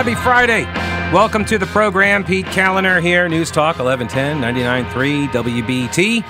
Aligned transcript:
Happy 0.00 0.14
Friday. 0.14 0.64
Welcome 1.12 1.44
to 1.44 1.58
the 1.58 1.66
program. 1.66 2.24
Pete 2.24 2.46
Kaliner 2.46 3.02
here, 3.02 3.28
News 3.28 3.50
Talk 3.50 3.78
1110 3.78 4.40
99.3 4.40 5.28
WBT 5.28 6.22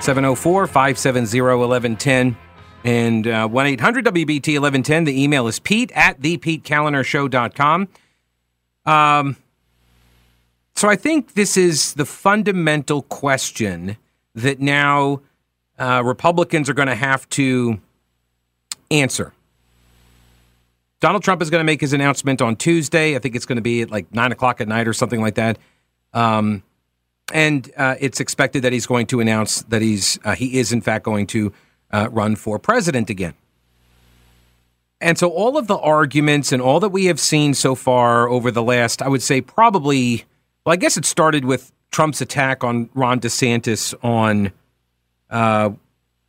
704 0.00 0.66
570 0.68 1.40
1110 1.40 2.36
and 2.84 3.26
uh, 3.26 3.48
1 3.48 3.66
800 3.66 4.04
WBT 4.04 4.52
1110. 4.60 5.02
The 5.02 5.20
email 5.20 5.48
is 5.48 5.58
pete 5.58 5.90
at 5.96 6.20
thepetekalinershow.com. 6.20 7.88
Um, 8.86 9.36
so 10.76 10.88
I 10.88 10.94
think 10.94 11.34
this 11.34 11.56
is 11.56 11.94
the 11.94 12.06
fundamental 12.06 13.02
question 13.02 13.96
that 14.36 14.60
now 14.60 15.22
uh, 15.76 16.02
Republicans 16.04 16.70
are 16.70 16.74
going 16.74 16.86
to 16.86 16.94
have 16.94 17.28
to 17.30 17.80
answer. 18.92 19.33
Donald 21.00 21.22
Trump 21.22 21.42
is 21.42 21.50
going 21.50 21.60
to 21.60 21.64
make 21.64 21.80
his 21.80 21.92
announcement 21.92 22.40
on 22.40 22.56
Tuesday. 22.56 23.14
I 23.16 23.18
think 23.18 23.34
it's 23.34 23.46
going 23.46 23.56
to 23.56 23.62
be 23.62 23.82
at 23.82 23.90
like 23.90 24.12
nine 24.14 24.32
o'clock 24.32 24.60
at 24.60 24.68
night 24.68 24.88
or 24.88 24.92
something 24.92 25.20
like 25.20 25.34
that. 25.34 25.58
Um, 26.12 26.62
and 27.32 27.70
uh, 27.76 27.96
it's 28.00 28.20
expected 28.20 28.62
that 28.62 28.72
he's 28.72 28.86
going 28.86 29.06
to 29.08 29.20
announce 29.20 29.62
that 29.62 29.82
he's 29.82 30.18
uh, 30.24 30.34
he 30.34 30.58
is 30.58 30.72
in 30.72 30.80
fact 30.80 31.04
going 31.04 31.26
to 31.28 31.52
uh, 31.90 32.08
run 32.10 32.36
for 32.36 32.58
president 32.58 33.10
again. 33.10 33.34
And 35.00 35.18
so 35.18 35.28
all 35.28 35.58
of 35.58 35.66
the 35.66 35.76
arguments 35.76 36.52
and 36.52 36.62
all 36.62 36.80
that 36.80 36.88
we 36.88 37.06
have 37.06 37.20
seen 37.20 37.52
so 37.52 37.74
far 37.74 38.28
over 38.28 38.50
the 38.50 38.62
last, 38.62 39.02
I 39.02 39.08
would 39.08 39.22
say, 39.22 39.40
probably, 39.40 40.24
well, 40.64 40.72
I 40.72 40.76
guess 40.76 40.96
it 40.96 41.04
started 41.04 41.44
with 41.44 41.72
Trump's 41.90 42.22
attack 42.22 42.64
on 42.64 42.88
Ron 42.94 43.20
DeSantis 43.20 43.94
on, 44.02 44.50
uh, 45.28 45.70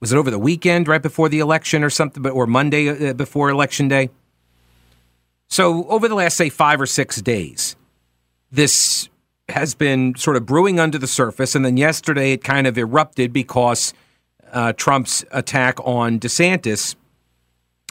was 0.02 0.12
it 0.12 0.18
over 0.18 0.30
the 0.30 0.40
weekend, 0.40 0.90
right 0.90 1.02
before 1.02 1.30
the 1.30 1.40
election 1.40 1.84
or 1.84 1.90
something, 1.90 2.22
but 2.22 2.32
or 2.32 2.48
Monday 2.48 3.10
uh, 3.10 3.14
before 3.14 3.50
election 3.50 3.88
day? 3.88 4.10
So, 5.48 5.88
over 5.88 6.08
the 6.08 6.16
last, 6.16 6.38
say, 6.38 6.50
five 6.50 6.82
or 6.82 6.86
six 6.86 7.22
days, 7.22 7.76
this 8.52 9.10
has 9.50 9.76
been 9.76 10.16
sort 10.16 10.38
of 10.38 10.46
brewing 10.46 10.80
under 10.80 10.98
the 10.98 11.08
surface. 11.08 11.56
And 11.56 11.64
then 11.64 11.78
yesterday 11.78 12.32
it 12.32 12.44
kind 12.44 12.66
of 12.66 12.78
erupted 12.78 13.32
because 13.32 13.94
uh, 14.52 14.74
Trump's 14.74 15.24
attack 15.32 15.78
on 15.84 16.20
DeSantis. 16.20 16.96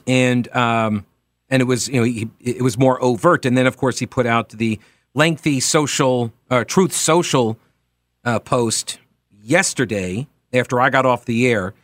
And, 0.07 0.55
um, 0.55 1.07
and 1.49 1.63
it 1.63 1.67
was, 1.67 1.89
you 1.89 2.01
know, 2.01 2.03
he, 2.03 2.29
it 2.41 2.63
was 2.63 2.77
more 2.77 3.03
overt. 3.03 3.47
And 3.47 3.57
then, 3.57 3.67
of 3.67 3.77
course, 3.77 3.99
he 3.99 4.07
put 4.07 4.27
out 4.27 4.51
the 4.51 4.81
lengthy 5.15 5.61
social, 5.61 6.33
uh, 6.51 6.65
Truth 6.65 6.93
Social 6.93 7.59
uh, 8.25 8.41
post 8.41 8.99
yesterday 9.43 10.27
after 10.53 10.81
I 10.81 10.91
got 10.91 11.07
off 11.07 11.25
the 11.25 11.47
air. 11.47 11.75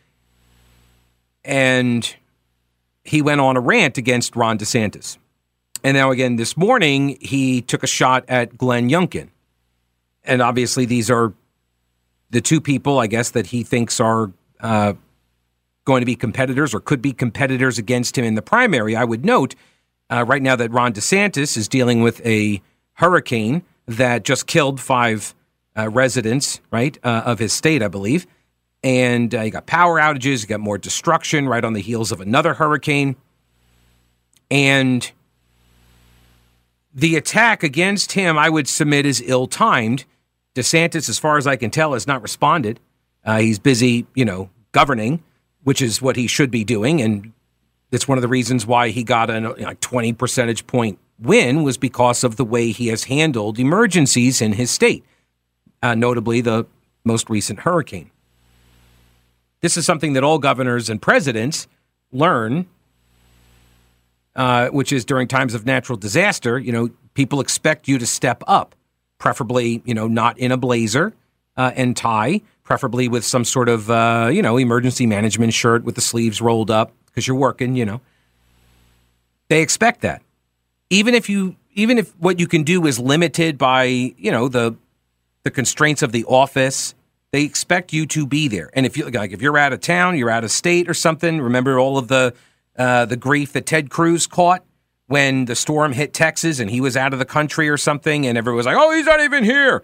And 1.45 2.13
he 3.03 3.21
went 3.21 3.41
on 3.41 3.57
a 3.57 3.61
rant 3.61 3.97
against 3.97 4.35
Ron 4.35 4.57
DeSantis. 4.57 5.17
And 5.83 5.95
now 5.95 6.11
again 6.11 6.35
this 6.35 6.55
morning, 6.55 7.17
he 7.21 7.61
took 7.61 7.83
a 7.83 7.87
shot 7.87 8.25
at 8.27 8.57
Glenn 8.57 8.89
Youngkin. 8.89 9.29
And 10.23 10.41
obviously, 10.41 10.85
these 10.85 11.09
are 11.09 11.33
the 12.29 12.41
two 12.41 12.61
people, 12.61 12.99
I 12.99 13.07
guess, 13.07 13.31
that 13.31 13.47
he 13.47 13.63
thinks 13.63 13.99
are 13.99 14.31
uh, 14.59 14.93
going 15.85 16.01
to 16.01 16.05
be 16.05 16.15
competitors 16.15 16.73
or 16.73 16.79
could 16.79 17.01
be 17.01 17.11
competitors 17.11 17.77
against 17.77 18.17
him 18.17 18.25
in 18.25 18.35
the 18.35 18.41
primary. 18.41 18.95
I 18.95 19.03
would 19.03 19.25
note 19.25 19.55
uh, 20.11 20.23
right 20.25 20.41
now 20.41 20.55
that 20.55 20.71
Ron 20.71 20.93
DeSantis 20.93 21.57
is 21.57 21.67
dealing 21.67 22.01
with 22.01 22.23
a 22.25 22.61
hurricane 22.93 23.63
that 23.87 24.23
just 24.23 24.45
killed 24.45 24.79
five 24.79 25.33
uh, 25.77 25.89
residents, 25.89 26.61
right, 26.69 26.97
uh, 27.03 27.23
of 27.25 27.39
his 27.39 27.53
state, 27.53 27.81
I 27.81 27.87
believe. 27.87 28.27
And 28.83 29.33
uh, 29.33 29.41
you 29.41 29.51
got 29.51 29.65
power 29.65 29.99
outages, 29.99 30.41
you 30.41 30.47
got 30.47 30.59
more 30.59 30.77
destruction 30.77 31.47
right 31.47 31.63
on 31.63 31.73
the 31.73 31.81
heels 31.81 32.11
of 32.11 32.21
another 32.21 32.53
hurricane. 32.53 33.15
And 34.49 35.09
the 36.93 37.15
attack 37.15 37.63
against 37.63 38.13
him, 38.13 38.37
I 38.37 38.49
would 38.49 38.67
submit, 38.67 39.05
is 39.05 39.21
ill 39.25 39.47
timed. 39.47 40.05
DeSantis, 40.55 41.07
as 41.07 41.17
far 41.17 41.37
as 41.37 41.47
I 41.47 41.55
can 41.55 41.71
tell, 41.71 41.93
has 41.93 42.07
not 42.07 42.21
responded. 42.21 42.79
Uh, 43.23 43.39
he's 43.39 43.59
busy, 43.59 44.05
you 44.15 44.25
know, 44.25 44.49
governing, 44.71 45.23
which 45.63 45.81
is 45.81 46.01
what 46.01 46.15
he 46.15 46.27
should 46.27 46.51
be 46.51 46.63
doing, 46.63 47.01
and 47.01 47.31
it's 47.91 48.07
one 48.07 48.17
of 48.17 48.21
the 48.21 48.27
reasons 48.27 48.65
why 48.65 48.89
he 48.89 49.03
got 49.03 49.29
a 49.29 49.55
you 49.57 49.65
know, 49.65 49.73
20 49.79 50.13
percentage 50.13 50.65
point 50.65 50.97
win 51.19 51.63
was 51.63 51.77
because 51.77 52.23
of 52.23 52.35
the 52.35 52.45
way 52.45 52.71
he 52.71 52.87
has 52.87 53.05
handled 53.05 53.59
emergencies 53.59 54.41
in 54.41 54.53
his 54.53 54.71
state, 54.71 55.05
uh, 55.83 55.93
notably 55.93 56.41
the 56.41 56.65
most 57.03 57.29
recent 57.29 57.59
hurricane. 57.59 58.09
This 59.61 59.77
is 59.77 59.85
something 59.85 60.13
that 60.13 60.23
all 60.23 60.39
governors 60.39 60.89
and 60.89 61.01
presidents 61.01 61.67
learn 62.11 62.67
uh, 64.35 64.69
which 64.69 64.91
is 64.91 65.05
during 65.05 65.27
times 65.27 65.53
of 65.53 65.65
natural 65.65 65.97
disaster, 65.97 66.57
you 66.57 66.71
know, 66.71 66.89
people 67.13 67.41
expect 67.41 67.87
you 67.87 67.97
to 67.97 68.05
step 68.05 68.43
up, 68.47 68.75
preferably, 69.17 69.81
you 69.85 69.93
know, 69.93 70.07
not 70.07 70.37
in 70.39 70.51
a 70.51 70.57
blazer 70.57 71.13
uh, 71.57 71.71
and 71.75 71.97
tie, 71.97 72.41
preferably 72.63 73.07
with 73.07 73.25
some 73.25 73.43
sort 73.43 73.69
of, 73.69 73.89
uh, 73.91 74.29
you 74.31 74.41
know, 74.41 74.57
emergency 74.57 75.05
management 75.05 75.53
shirt 75.53 75.83
with 75.83 75.95
the 75.95 76.01
sleeves 76.01 76.41
rolled 76.41 76.71
up 76.71 76.93
because 77.07 77.27
you're 77.27 77.35
working, 77.37 77.75
you 77.75 77.85
know. 77.85 78.01
They 79.49 79.61
expect 79.61 80.01
that. 80.01 80.21
Even 80.89 81.13
if 81.13 81.29
you, 81.29 81.57
even 81.73 81.97
if 81.97 82.15
what 82.17 82.39
you 82.39 82.47
can 82.47 82.63
do 82.63 82.85
is 82.85 82.99
limited 82.99 83.57
by, 83.57 83.83
you 83.83 84.31
know, 84.31 84.47
the, 84.47 84.75
the 85.43 85.51
constraints 85.51 86.01
of 86.01 86.13
the 86.13 86.23
office, 86.25 86.95
they 87.31 87.43
expect 87.43 87.91
you 87.91 88.05
to 88.07 88.25
be 88.25 88.47
there. 88.47 88.69
And 88.73 88.85
if 88.85 88.95
you 88.97 89.09
like, 89.09 89.31
if 89.31 89.41
you're 89.41 89.57
out 89.57 89.73
of 89.73 89.81
town, 89.81 90.17
you're 90.17 90.29
out 90.29 90.43
of 90.43 90.51
state 90.51 90.89
or 90.89 90.93
something, 90.93 91.41
remember 91.41 91.79
all 91.79 91.97
of 91.97 92.07
the, 92.07 92.33
uh, 92.81 93.05
the 93.05 93.15
grief 93.15 93.53
that 93.53 93.67
Ted 93.67 93.91
Cruz 93.91 94.25
caught 94.25 94.65
when 95.05 95.45
the 95.45 95.53
storm 95.53 95.93
hit 95.93 96.15
Texas 96.15 96.59
and 96.59 96.67
he 96.67 96.81
was 96.81 96.97
out 96.97 97.13
of 97.13 97.19
the 97.19 97.25
country 97.25 97.69
or 97.69 97.77
something, 97.77 98.25
and 98.25 98.39
everyone 98.39 98.57
was 98.57 98.65
like, 98.65 98.75
"Oh, 98.75 98.91
he's 98.91 99.05
not 99.05 99.21
even 99.21 99.43
here." 99.43 99.83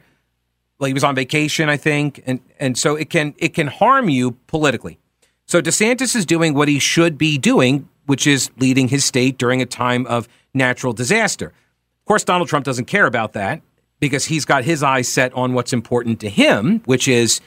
Well, 0.79 0.87
he 0.87 0.95
was 0.95 1.03
on 1.03 1.13
vacation, 1.13 1.69
I 1.69 1.77
think, 1.77 2.23
and 2.25 2.39
and 2.59 2.75
so 2.75 2.95
it 2.95 3.11
can 3.11 3.35
it 3.37 3.53
can 3.53 3.67
harm 3.67 4.09
you 4.09 4.31
politically. 4.47 4.97
So 5.45 5.61
DeSantis 5.61 6.15
is 6.15 6.25
doing 6.25 6.55
what 6.55 6.67
he 6.67 6.79
should 6.79 7.19
be 7.19 7.37
doing, 7.37 7.87
which 8.07 8.25
is 8.25 8.49
leading 8.57 8.87
his 8.87 9.05
state 9.05 9.37
during 9.37 9.61
a 9.61 9.67
time 9.67 10.07
of 10.07 10.27
natural 10.55 10.91
disaster. 10.91 11.49
Of 11.49 12.05
course, 12.05 12.23
Donald 12.23 12.49
Trump 12.49 12.65
doesn't 12.65 12.85
care 12.85 13.05
about 13.05 13.33
that 13.33 13.61
because 13.99 14.25
he's 14.25 14.43
got 14.43 14.63
his 14.63 14.81
eyes 14.81 15.07
set 15.07 15.31
on 15.33 15.53
what's 15.53 15.71
important 15.71 16.19
to 16.21 16.29
him, 16.29 16.81
which 16.85 17.07
is 17.07 17.41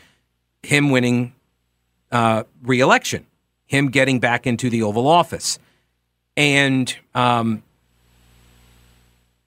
him 0.63 0.91
winning 0.91 1.35
uh, 2.13 2.45
reelection 2.63 3.27
him 3.71 3.89
getting 3.89 4.19
back 4.19 4.49
into 4.49 4.69
the 4.69 4.83
Oval 4.83 5.07
Office. 5.07 5.61
And 6.37 6.93
um, 7.15 7.63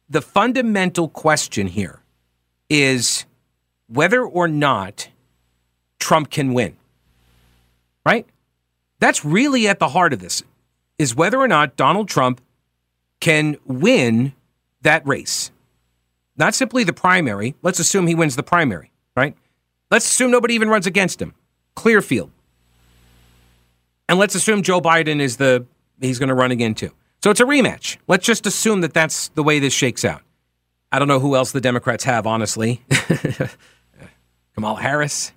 the 0.09 0.21
fundamental 0.21 1.09
question 1.09 1.67
here 1.67 1.99
is 2.69 3.25
whether 3.87 4.23
or 4.23 4.47
not 4.47 5.09
Trump 5.99 6.29
can 6.29 6.53
win. 6.53 6.77
Right? 8.05 8.25
That's 8.99 9.25
really 9.25 9.67
at 9.67 9.79
the 9.79 9.89
heart 9.89 10.13
of 10.13 10.19
this 10.19 10.41
is 10.97 11.13
whether 11.13 11.37
or 11.37 11.49
not 11.49 11.75
Donald 11.75 12.07
Trump 12.07 12.39
can 13.19 13.57
win 13.65 14.31
that 14.83 15.05
race. 15.05 15.51
Not 16.37 16.55
simply 16.55 16.85
the 16.85 16.93
primary. 16.93 17.55
Let's 17.61 17.79
assume 17.79 18.07
he 18.07 18.15
wins 18.15 18.37
the 18.37 18.43
primary, 18.43 18.93
right? 19.17 19.35
Let's 19.91 20.05
assume 20.05 20.31
nobody 20.31 20.53
even 20.53 20.69
runs 20.69 20.87
against 20.87 21.21
him. 21.21 21.33
Clear 21.75 22.01
field. 22.01 22.31
And 24.09 24.19
let's 24.19 24.35
assume 24.35 24.61
Joe 24.63 24.81
Biden 24.81 25.19
is 25.19 25.37
the 25.37 25.65
he's 26.01 26.19
going 26.19 26.29
to 26.29 26.35
run 26.35 26.51
again 26.51 26.75
too. 26.75 26.91
So 27.23 27.31
it's 27.31 27.39
a 27.39 27.45
rematch. 27.45 27.97
Let's 28.07 28.25
just 28.25 28.45
assume 28.45 28.81
that 28.81 28.93
that's 28.93 29.29
the 29.29 29.43
way 29.43 29.59
this 29.59 29.73
shakes 29.73 30.03
out. 30.03 30.21
I 30.91 30.99
don't 30.99 31.07
know 31.07 31.19
who 31.19 31.35
else 31.35 31.51
the 31.53 31.61
Democrats 31.61 32.03
have, 32.03 32.27
honestly. 32.27 32.81
Kamala 34.55 34.79
Harris. 34.79 35.31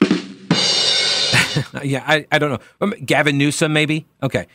yeah, 1.82 2.04
I, 2.06 2.26
I 2.30 2.38
don't 2.38 2.50
know. 2.50 2.58
Um, 2.80 2.94
Gavin 3.04 3.38
Newsom, 3.38 3.72
maybe? 3.72 4.06
Okay. 4.22 4.46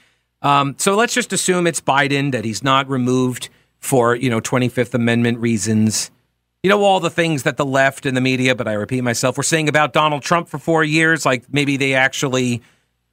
Um, 0.41 0.75
so 0.77 0.95
let's 0.95 1.13
just 1.13 1.33
assume 1.33 1.65
it's 1.65 1.81
Biden, 1.81 2.31
that 2.31 2.45
he's 2.45 2.63
not 2.63 2.89
removed 2.89 3.49
for, 3.79 4.15
you 4.15 4.29
know, 4.29 4.39
25th 4.39 4.93
Amendment 4.93 5.39
reasons. 5.39 6.11
You 6.65 6.69
know, 6.69 6.81
all 6.81 6.99
the 6.99 7.11
things 7.11 7.43
that 7.43 7.57
the 7.57 7.65
left 7.65 8.07
and 8.07 8.17
the 8.17 8.21
media, 8.21 8.55
but 8.55 8.67
I 8.67 8.73
repeat 8.73 9.01
myself, 9.01 9.37
were 9.37 9.43
saying 9.43 9.69
about 9.69 9.93
Donald 9.93 10.23
Trump 10.23 10.47
for 10.47 10.57
four 10.57 10.83
years. 10.83 11.23
Like 11.23 11.43
maybe 11.53 11.77
they 11.77 11.93
actually 11.93 12.63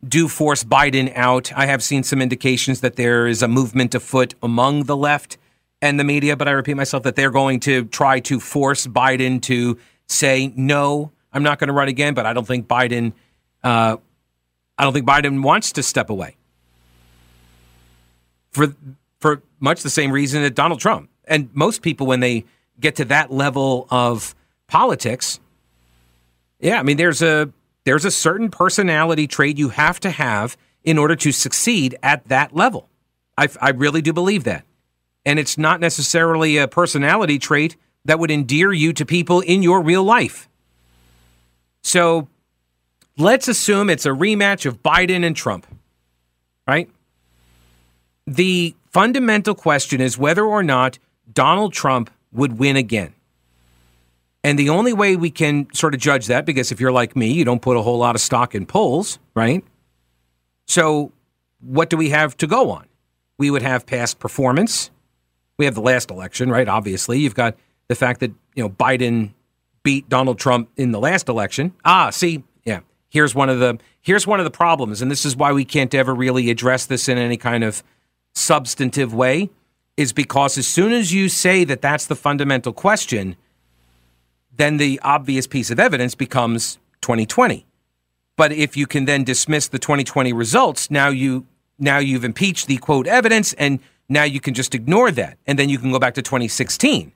do 0.09 0.27
force 0.27 0.65
Biden 0.65 1.15
out. 1.15 1.53
I 1.55 1.67
have 1.67 1.83
seen 1.83 2.03
some 2.03 2.23
indications 2.23 2.81
that 2.81 2.97
there 2.97 3.27
is 3.27 3.43
a 3.43 3.49
movement 3.49 3.95
afoot 3.95 4.35
among 4.43 4.85
the 4.85 4.97
left 4.97 5.37
and 5.83 6.01
the 6.01 6.05
media, 6.05 6.35
but 6.35 6.49
I 6.49 6.53
repeat 6.53 6.79
myself 6.79 7.03
that 7.03 7.15
they're 7.15 7.31
going 7.31 7.61
to 7.61 7.85
try 7.85 8.21
to 8.21 8.41
force 8.41 8.87
Biden 8.87 9.43
to 9.43 9.79
say, 10.09 10.51
no, 10.57 11.13
I'm 11.31 11.43
not 11.43 11.59
going 11.59 11.69
to 11.69 11.75
run 11.75 11.89
again, 11.89 12.15
but 12.15 12.25
I 12.25 12.33
don't 12.33 12.47
think 12.47 12.67
Biden, 12.67 13.13
uh, 13.63 13.99
I 14.79 14.83
don't 14.83 14.95
think 14.95 15.07
Biden 15.07 15.43
wants 15.43 15.73
to 15.73 15.83
step 15.83 16.09
away 16.09 16.37
for, 18.51 18.75
for 19.21 19.43
much 19.61 19.83
the 19.83 19.91
same 19.91 20.11
reason 20.11 20.41
that 20.41 20.55
Donald 20.55 20.81
Trump 20.81 21.11
and 21.27 21.51
most 21.53 21.83
people, 21.83 22.07
when 22.07 22.21
they 22.21 22.47
get 22.83 22.97
to 22.97 23.07
that 23.07 23.33
level 23.33 23.87
of 23.91 24.35
politics, 24.67 25.41
yeah, 26.61 26.79
I 26.79 26.83
mean, 26.83 26.99
there's 26.99 27.23
a, 27.23 27.51
there's 27.85 28.05
a 28.05 28.11
certain 28.11 28.51
personality 28.51 29.27
trait 29.27 29.57
you 29.59 29.71
have 29.71 29.99
to 30.01 30.11
have 30.11 30.57
in 30.85 30.99
order 30.99 31.17
to 31.17 31.33
succeed 31.33 31.97
at 32.03 32.27
that 32.29 32.55
level. 32.55 32.89
I, 33.39 33.49
I 33.61 33.71
really 33.71 34.03
do 34.03 34.13
believe 34.13 34.45
that. 34.45 34.65
and 35.25 35.39
it's 35.39 35.57
not 35.57 35.81
necessarily 35.81 36.57
a 36.59 36.69
personality 36.69 37.39
trait 37.39 37.77
that 38.05 38.19
would 38.19 38.31
endear 38.31 38.73
you 38.73 38.93
to 38.93 39.07
people 39.07 39.41
in 39.41 39.63
your 39.63 39.81
real 39.81 40.03
life. 40.03 40.49
So 41.83 42.29
let's 43.17 43.49
assume 43.49 43.91
it's 43.91 44.07
a 44.07 44.11
rematch 44.11 44.67
of 44.67 44.83
Biden 44.83 45.25
and 45.25 45.37
Trump, 45.37 45.67
right? 46.67 46.91
The 48.27 48.75
fundamental 48.91 49.55
question 49.55 50.01
is 50.01 50.19
whether 50.19 50.45
or 50.45 50.63
not 50.63 50.99
Donald 51.33 51.73
Trump 51.73 52.11
would 52.33 52.59
win 52.59 52.77
again. 52.77 53.15
And 54.45 54.59
the 54.59 54.71
only 54.71 54.93
way 54.93 55.15
we 55.17 55.31
can 55.31 55.73
sort 55.73 55.95
of 55.95 56.01
judge 56.01 56.27
that, 56.27 56.45
because 56.45 56.73
if 56.73 56.81
you're 56.81 56.93
like 56.93 57.15
me, 57.15 57.33
you 57.33 57.45
don't 57.45 57.63
put 57.63 57.77
a 57.77 57.83
whole 57.83 57.99
lot 57.99 58.15
of 58.15 58.21
stock 58.21 58.55
in 58.55 58.67
polls, 58.67 59.19
right? 59.35 59.65
So, 60.67 61.13
what 61.61 61.91
do 61.91 61.97
we 61.97 62.11
have 62.11 62.37
to 62.39 62.47
go 62.47 62.71
on? 62.71 62.87
We 63.39 63.51
would 63.51 63.63
have 63.63 63.87
past 63.87 64.19
performance. 64.19 64.91
We 65.59 65.65
have 65.65 65.75
the 65.75 65.83
last 65.83 66.11
election, 66.11 66.51
right? 66.51 66.69
Obviously, 66.69 67.21
you've 67.21 67.35
got 67.35 67.57
the 67.89 67.95
fact 67.95 68.21
that 68.21 68.33
you 68.55 68.63
know 68.65 68.69
Biden 68.69 69.33
beat 69.83 70.09
Donald 70.09 70.39
Trump 70.39 70.71
in 70.77 70.93
the 70.93 71.01
last 71.01 71.29
election. 71.29 71.73
Ah, 71.85 72.11
see, 72.11 72.43
yeah. 72.65 72.81
Here's 73.11 73.35
one 73.35 73.49
of 73.49 73.61
the 73.61 73.79
here's 74.01 74.27
one 74.27 74.41
of 74.41 74.45
the 74.45 74.51
problems, 74.51 75.03
and 75.03 75.11
this 75.11 75.25
is 75.25 75.37
why 75.37 75.53
we 75.53 75.65
can't 75.65 75.95
ever 75.95 76.15
really 76.15 76.51
address 76.51 76.87
this 76.87 77.09
in 77.09 77.19
any 77.19 77.37
kind 77.37 77.63
of 77.63 77.83
substantive 78.35 79.15
way, 79.15 79.51
is 79.97 80.13
because 80.13 80.57
as 80.59 80.67
soon 80.67 80.93
as 80.93 81.13
you 81.13 81.29
say 81.29 81.65
that 81.65 81.83
that's 81.83 82.07
the 82.07 82.17
fundamental 82.17 82.73
question, 82.73 83.37
then 84.55 84.77
the 84.77 85.01
obvious 85.03 85.47
piece 85.47 85.71
of 85.71 85.79
evidence 85.79 86.15
becomes 86.15 86.79
2020. 87.03 87.67
But 88.37 88.53
if 88.53 88.77
you 88.77 88.87
can 88.87 89.05
then 89.05 89.25
dismiss 89.25 89.69
the 89.69 89.79
2020 89.79 90.33
results, 90.33 90.91
now 90.91 91.09
you 91.09 91.47
now 91.79 91.99
you've 91.99 92.25
impeached 92.25 92.67
the 92.67 92.77
quote 92.77 93.07
evidence 93.07 93.53
and 93.55 93.81
now 94.09 94.25
you 94.25 94.41
can 94.41 94.55
just 94.55 94.75
ignore 94.75 95.11
that. 95.11 95.39
And 95.47 95.59
then 95.59 95.69
you 95.69 95.79
can 95.79 95.91
go 95.91 95.99
back 95.99 96.15
to 96.15 96.23
2016 96.23 97.13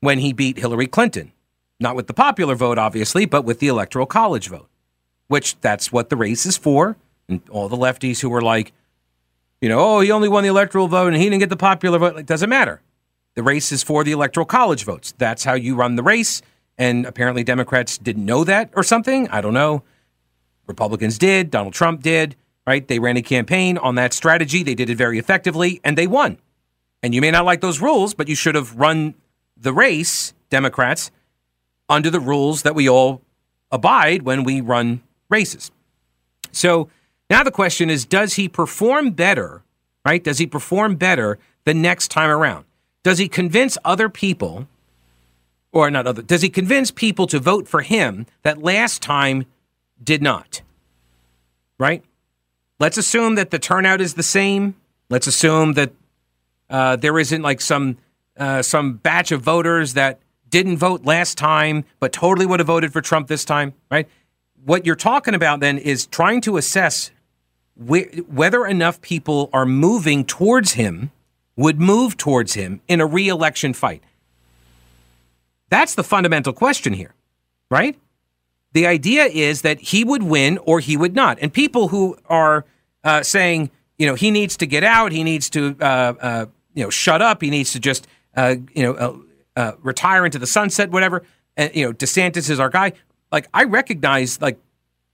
when 0.00 0.18
he 0.18 0.32
beat 0.32 0.58
Hillary 0.58 0.86
Clinton. 0.86 1.32
Not 1.80 1.96
with 1.96 2.06
the 2.06 2.14
popular 2.14 2.54
vote, 2.54 2.78
obviously, 2.78 3.24
but 3.24 3.44
with 3.44 3.58
the 3.58 3.68
electoral 3.68 4.06
college 4.06 4.48
vote, 4.48 4.68
which 5.28 5.60
that's 5.60 5.90
what 5.90 6.10
the 6.10 6.16
race 6.16 6.46
is 6.46 6.56
for. 6.56 6.96
And 7.28 7.40
all 7.50 7.68
the 7.68 7.76
lefties 7.76 8.20
who 8.20 8.28
were 8.28 8.42
like, 8.42 8.72
you 9.62 9.68
know, 9.68 9.78
oh, 9.78 10.00
he 10.00 10.10
only 10.10 10.28
won 10.28 10.42
the 10.42 10.48
electoral 10.48 10.88
vote 10.88 11.06
and 11.12 11.16
he 11.16 11.24
didn't 11.24 11.38
get 11.38 11.48
the 11.48 11.56
popular 11.56 11.96
vote. 11.96 12.18
It 12.18 12.26
doesn't 12.26 12.50
matter. 12.50 12.82
The 13.36 13.44
race 13.44 13.70
is 13.70 13.82
for 13.84 14.02
the 14.02 14.10
electoral 14.10 14.44
college 14.44 14.84
votes. 14.84 15.14
That's 15.16 15.44
how 15.44 15.54
you 15.54 15.76
run 15.76 15.94
the 15.94 16.02
race. 16.02 16.42
And 16.76 17.06
apparently 17.06 17.44
Democrats 17.44 17.96
didn't 17.96 18.26
know 18.26 18.42
that 18.42 18.70
or 18.74 18.82
something. 18.82 19.28
I 19.28 19.40
don't 19.40 19.54
know. 19.54 19.84
Republicans 20.66 21.16
did. 21.16 21.52
Donald 21.52 21.74
Trump 21.74 22.02
did, 22.02 22.34
right? 22.66 22.86
They 22.86 22.98
ran 22.98 23.16
a 23.16 23.22
campaign 23.22 23.78
on 23.78 23.94
that 23.94 24.12
strategy. 24.12 24.64
They 24.64 24.74
did 24.74 24.90
it 24.90 24.96
very 24.96 25.18
effectively 25.18 25.80
and 25.84 25.96
they 25.96 26.08
won. 26.08 26.38
And 27.00 27.14
you 27.14 27.20
may 27.20 27.30
not 27.30 27.44
like 27.44 27.60
those 27.60 27.80
rules, 27.80 28.14
but 28.14 28.26
you 28.26 28.34
should 28.34 28.56
have 28.56 28.74
run 28.74 29.14
the 29.56 29.72
race, 29.72 30.34
Democrats, 30.50 31.12
under 31.88 32.10
the 32.10 32.20
rules 32.20 32.62
that 32.62 32.74
we 32.74 32.88
all 32.88 33.22
abide 33.70 34.22
when 34.22 34.42
we 34.42 34.60
run 34.60 35.02
races. 35.28 35.70
So 36.50 36.88
now 37.32 37.42
the 37.42 37.50
question 37.50 37.88
is 37.88 38.04
does 38.04 38.34
he 38.34 38.46
perform 38.46 39.12
better, 39.12 39.62
right? 40.04 40.22
Does 40.22 40.36
he 40.36 40.46
perform 40.46 40.96
better 40.96 41.38
the 41.64 41.72
next 41.72 42.08
time 42.08 42.28
around? 42.28 42.66
Does 43.02 43.16
he 43.16 43.26
convince 43.26 43.78
other 43.86 44.10
people, 44.10 44.68
or 45.72 45.90
not 45.90 46.06
other, 46.06 46.20
does 46.20 46.42
he 46.42 46.50
convince 46.50 46.90
people 46.90 47.26
to 47.28 47.38
vote 47.38 47.66
for 47.66 47.80
him 47.80 48.26
that 48.42 48.62
last 48.62 49.00
time 49.00 49.46
did 50.04 50.20
not? 50.20 50.60
Right? 51.78 52.04
Let's 52.78 52.98
assume 52.98 53.36
that 53.36 53.50
the 53.50 53.58
turnout 53.58 54.02
is 54.02 54.12
the 54.12 54.22
same. 54.22 54.74
Let's 55.08 55.26
assume 55.26 55.72
that 55.72 55.92
uh, 56.68 56.96
there 56.96 57.18
isn't 57.18 57.40
like 57.40 57.62
some 57.62 57.96
uh, 58.36 58.60
some 58.60 58.96
batch 58.96 59.32
of 59.32 59.40
voters 59.40 59.94
that 59.94 60.20
didn't 60.50 60.76
vote 60.76 61.06
last 61.06 61.38
time 61.38 61.86
but 61.98 62.12
totally 62.12 62.44
would 62.44 62.60
have 62.60 62.66
voted 62.66 62.92
for 62.92 63.00
Trump 63.00 63.28
this 63.28 63.46
time, 63.46 63.72
right? 63.90 64.06
What 64.62 64.84
you're 64.84 64.96
talking 64.96 65.32
about 65.32 65.60
then 65.60 65.78
is 65.78 66.04
trying 66.04 66.42
to 66.42 66.58
assess 66.58 67.10
whether 67.86 68.66
enough 68.66 69.00
people 69.00 69.50
are 69.52 69.66
moving 69.66 70.24
towards 70.24 70.72
him 70.72 71.10
would 71.56 71.80
move 71.80 72.16
towards 72.16 72.54
him 72.54 72.80
in 72.88 73.00
a 73.00 73.06
reelection 73.06 73.72
fight? 73.74 74.02
That's 75.68 75.94
the 75.94 76.04
fundamental 76.04 76.52
question 76.52 76.92
here, 76.92 77.14
right? 77.70 77.98
The 78.72 78.86
idea 78.86 79.24
is 79.24 79.62
that 79.62 79.80
he 79.80 80.04
would 80.04 80.22
win 80.22 80.58
or 80.58 80.80
he 80.80 80.96
would 80.96 81.14
not. 81.14 81.38
And 81.40 81.52
people 81.52 81.88
who 81.88 82.16
are 82.26 82.64
uh, 83.04 83.22
saying, 83.22 83.70
you 83.98 84.06
know, 84.06 84.14
he 84.14 84.30
needs 84.30 84.56
to 84.58 84.66
get 84.66 84.84
out, 84.84 85.12
he 85.12 85.24
needs 85.24 85.50
to, 85.50 85.76
uh, 85.80 86.14
uh, 86.20 86.46
you 86.74 86.82
know, 86.82 86.90
shut 86.90 87.20
up, 87.20 87.42
he 87.42 87.50
needs 87.50 87.72
to 87.72 87.80
just, 87.80 88.06
uh, 88.36 88.56
you 88.74 88.82
know, 88.82 88.94
uh, 88.94 89.16
uh, 89.56 89.72
retire 89.82 90.24
into 90.24 90.38
the 90.38 90.46
sunset, 90.46 90.90
whatever. 90.90 91.22
And, 91.56 91.74
you 91.74 91.84
know, 91.86 91.92
DeSantis 91.92 92.48
is 92.48 92.58
our 92.58 92.70
guy. 92.70 92.92
Like, 93.30 93.48
I 93.52 93.64
recognize, 93.64 94.40
like, 94.40 94.58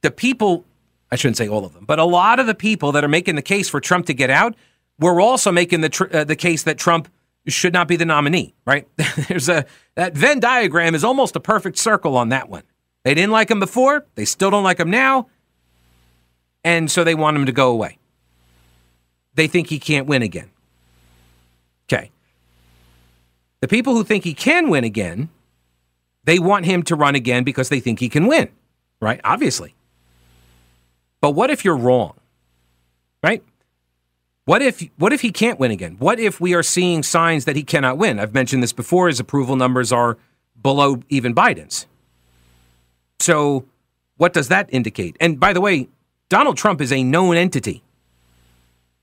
the 0.02 0.10
people, 0.10 0.64
I 1.10 1.16
shouldn't 1.16 1.36
say 1.36 1.48
all 1.48 1.64
of 1.64 1.72
them, 1.72 1.84
but 1.86 1.98
a 1.98 2.04
lot 2.04 2.38
of 2.38 2.46
the 2.46 2.54
people 2.54 2.92
that 2.92 3.04
are 3.04 3.08
making 3.08 3.36
the 3.36 3.42
case 3.42 3.68
for 3.68 3.80
Trump 3.80 4.06
to 4.06 4.14
get 4.14 4.30
out 4.30 4.54
we're 4.98 5.20
also 5.20 5.52
making 5.52 5.80
the 5.80 5.88
tr- 5.88 6.12
uh, 6.12 6.24
the 6.24 6.36
case 6.36 6.64
that 6.64 6.78
Trump 6.78 7.08
should 7.46 7.72
not 7.72 7.88
be 7.88 7.96
the 7.96 8.04
nominee. 8.04 8.54
Right? 8.66 8.88
There's 9.28 9.48
a 9.48 9.64
that 9.94 10.14
Venn 10.14 10.40
diagram 10.40 10.94
is 10.94 11.04
almost 11.04 11.36
a 11.36 11.40
perfect 11.40 11.78
circle 11.78 12.16
on 12.16 12.30
that 12.30 12.48
one. 12.48 12.64
They 13.04 13.14
didn't 13.14 13.32
like 13.32 13.50
him 13.50 13.60
before. 13.60 14.06
They 14.16 14.24
still 14.24 14.50
don't 14.50 14.64
like 14.64 14.80
him 14.80 14.90
now, 14.90 15.28
and 16.64 16.90
so 16.90 17.04
they 17.04 17.14
want 17.14 17.36
him 17.36 17.46
to 17.46 17.52
go 17.52 17.70
away. 17.70 17.98
They 19.34 19.46
think 19.46 19.68
he 19.68 19.78
can't 19.78 20.06
win 20.06 20.22
again. 20.22 20.50
Okay. 21.90 22.10
The 23.60 23.68
people 23.68 23.94
who 23.94 24.04
think 24.04 24.24
he 24.24 24.34
can 24.34 24.68
win 24.68 24.84
again, 24.84 25.30
they 26.24 26.38
want 26.38 26.64
him 26.66 26.82
to 26.84 26.96
run 26.96 27.14
again 27.14 27.44
because 27.44 27.68
they 27.68 27.80
think 27.80 28.00
he 28.00 28.08
can 28.08 28.26
win, 28.26 28.48
right? 29.00 29.20
Obviously. 29.24 29.74
But 31.20 31.32
what 31.32 31.50
if 31.50 31.64
you're 31.64 31.76
wrong? 31.76 32.14
Right? 33.22 33.42
What 34.44 34.62
if 34.62 34.82
what 34.96 35.12
if 35.12 35.20
he 35.20 35.30
can't 35.30 35.58
win 35.58 35.70
again? 35.70 35.96
What 35.98 36.18
if 36.18 36.40
we 36.40 36.54
are 36.54 36.62
seeing 36.62 37.02
signs 37.02 37.44
that 37.44 37.54
he 37.54 37.62
cannot 37.62 37.98
win? 37.98 38.18
I've 38.18 38.32
mentioned 38.32 38.62
this 38.62 38.72
before. 38.72 39.08
His 39.08 39.20
approval 39.20 39.56
numbers 39.56 39.92
are 39.92 40.16
below 40.62 41.02
even 41.08 41.34
Biden's. 41.34 41.86
So, 43.20 43.66
what 44.16 44.32
does 44.32 44.48
that 44.48 44.68
indicate? 44.72 45.16
And 45.20 45.38
by 45.38 45.52
the 45.52 45.60
way, 45.60 45.88
Donald 46.28 46.56
Trump 46.56 46.80
is 46.80 46.92
a 46.92 47.02
known 47.02 47.36
entity. 47.36 47.82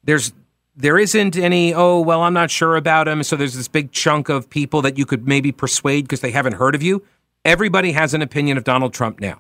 There's 0.03 0.34
there 0.75 0.98
isn't 0.98 1.38
any 1.38 1.74
oh 1.74 2.00
well 2.00 2.22
I'm 2.22 2.34
not 2.34 2.50
sure 2.50 2.75
about 2.75 3.07
him 3.07 3.22
so 3.24 3.36
there's 3.36 3.53
this 3.53 3.67
big 3.67 3.91
chunk 3.91 4.29
of 4.29 4.50
people 4.50 4.81
that 4.81 4.98
you 4.98 5.05
could 5.05 5.27
maybe 5.27 5.51
persuade 5.51 6.05
because 6.05 6.22
they 6.22 6.31
haven't 6.31 6.53
heard 6.53 6.75
of 6.75 6.81
you. 6.81 7.03
Everybody 7.43 7.91
has 7.91 8.15
an 8.15 8.24
opinion 8.24 8.57
of 8.57 8.63
Donald 8.63 8.93
Trump 8.93 9.19
now. 9.19 9.39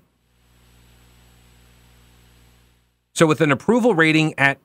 So 3.15 3.25
with 3.25 3.41
an 3.41 3.51
approval 3.51 3.95
rating 3.95 4.37
at 4.37 4.59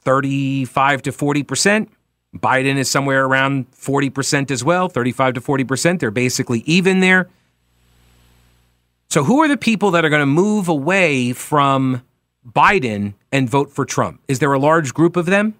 35 0.00 1.02
to 1.02 1.12
40%. 1.12 1.88
Biden 2.36 2.76
is 2.76 2.90
somewhere 2.90 3.24
around 3.24 3.70
40% 3.72 4.50
as 4.50 4.62
well, 4.64 4.88
35 4.88 5.34
to 5.34 5.40
40%. 5.40 5.98
They're 5.98 6.10
basically 6.10 6.60
even 6.60 7.00
there. 7.00 7.28
So, 9.08 9.24
who 9.24 9.42
are 9.42 9.48
the 9.48 9.56
people 9.56 9.90
that 9.90 10.04
are 10.04 10.08
going 10.08 10.20
to 10.20 10.26
move 10.26 10.68
away 10.68 11.32
from 11.32 12.02
Biden 12.48 13.14
and 13.32 13.50
vote 13.50 13.72
for 13.72 13.84
Trump? 13.84 14.20
Is 14.28 14.38
there 14.38 14.52
a 14.52 14.58
large 14.58 14.94
group 14.94 15.16
of 15.16 15.26
them? 15.26 15.54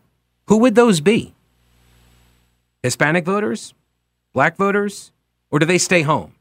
Who 0.46 0.58
would 0.58 0.76
those 0.76 1.00
be? 1.00 1.34
Hispanic 2.84 3.24
voters? 3.24 3.74
Black 4.32 4.56
voters? 4.56 5.10
Or 5.50 5.58
do 5.58 5.66
they 5.66 5.78
stay 5.78 6.02
home? 6.02 6.34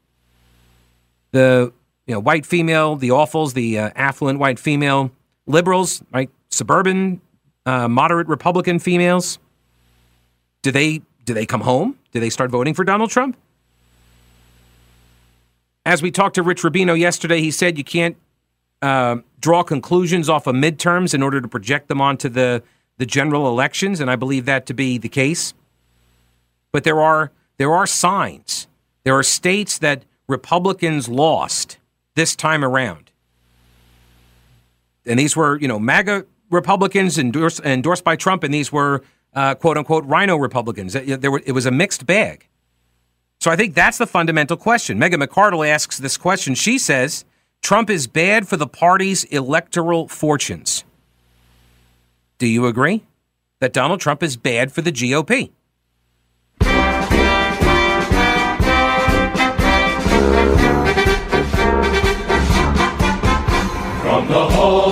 The 1.32 1.72
you 2.06 2.14
know, 2.14 2.20
white 2.20 2.46
female, 2.46 2.94
the 2.94 3.08
awfuls, 3.08 3.54
the 3.54 3.78
uh, 3.78 3.90
affluent 3.96 4.38
white 4.38 4.60
female 4.60 5.10
liberals, 5.50 6.02
right? 6.12 6.30
Suburban 6.48 7.20
uh, 7.66 7.88
moderate 7.88 8.28
Republican 8.28 8.78
females, 8.78 9.38
do 10.62 10.70
they 10.70 11.02
do 11.24 11.34
they 11.34 11.46
come 11.46 11.60
home? 11.60 11.98
Do 12.12 12.20
they 12.20 12.30
start 12.30 12.50
voting 12.50 12.74
for 12.74 12.84
Donald 12.84 13.10
Trump? 13.10 13.36
As 15.84 16.02
we 16.02 16.10
talked 16.10 16.34
to 16.34 16.42
Rich 16.42 16.62
Rubino 16.62 16.98
yesterday, 16.98 17.40
he 17.40 17.50
said 17.50 17.78
you 17.78 17.84
can't 17.84 18.16
uh, 18.82 19.16
draw 19.40 19.62
conclusions 19.62 20.28
off 20.28 20.46
of 20.46 20.54
midterms 20.54 21.14
in 21.14 21.22
order 21.22 21.40
to 21.40 21.48
project 21.48 21.88
them 21.88 22.00
onto 22.00 22.28
the 22.28 22.62
the 22.98 23.06
general 23.06 23.48
elections, 23.48 23.98
and 24.00 24.10
I 24.10 24.16
believe 24.16 24.44
that 24.44 24.66
to 24.66 24.74
be 24.74 24.98
the 24.98 25.08
case. 25.08 25.54
But 26.72 26.84
there 26.84 27.00
are 27.00 27.30
there 27.56 27.72
are 27.72 27.86
signs. 27.86 28.68
There 29.04 29.16
are 29.16 29.22
states 29.22 29.78
that 29.78 30.04
Republicans 30.28 31.08
lost 31.08 31.78
this 32.14 32.36
time 32.36 32.64
around 32.64 33.09
and 35.06 35.18
these 35.18 35.36
were 35.36 35.58
you 35.58 35.68
know 35.68 35.78
MAGA 35.78 36.26
Republicans 36.50 37.18
endorsed 37.18 37.60
endorsed 37.60 38.04
by 38.04 38.16
Trump, 38.16 38.44
and 38.44 38.52
these 38.52 38.72
were 38.72 39.02
uh, 39.34 39.54
quote 39.54 39.76
unquote 39.78 40.04
RINO 40.04 40.36
Republicans. 40.36 40.94
It, 40.94 41.20
there 41.20 41.30
were, 41.30 41.42
it 41.44 41.52
was 41.52 41.66
a 41.66 41.70
mixed 41.70 42.06
bag. 42.06 42.46
So 43.40 43.50
I 43.50 43.56
think 43.56 43.74
that's 43.74 43.96
the 43.96 44.06
fundamental 44.06 44.56
question. 44.56 44.98
Megan 44.98 45.20
McArdle 45.20 45.66
asks 45.66 45.96
this 45.98 46.18
question. 46.18 46.54
She 46.54 46.78
says 46.78 47.24
Trump 47.62 47.88
is 47.88 48.06
bad 48.06 48.46
for 48.46 48.56
the 48.56 48.66
party's 48.66 49.24
electoral 49.24 50.08
fortunes. 50.08 50.84
Do 52.38 52.46
you 52.46 52.66
agree 52.66 53.02
that 53.60 53.72
Donald 53.72 54.00
Trump 54.00 54.22
is 54.22 54.36
bad 54.36 54.72
for 54.72 54.82
the 54.82 54.92
GOP? 54.92 55.50
From 64.02 64.26
the 64.26 64.48
whole 64.50 64.89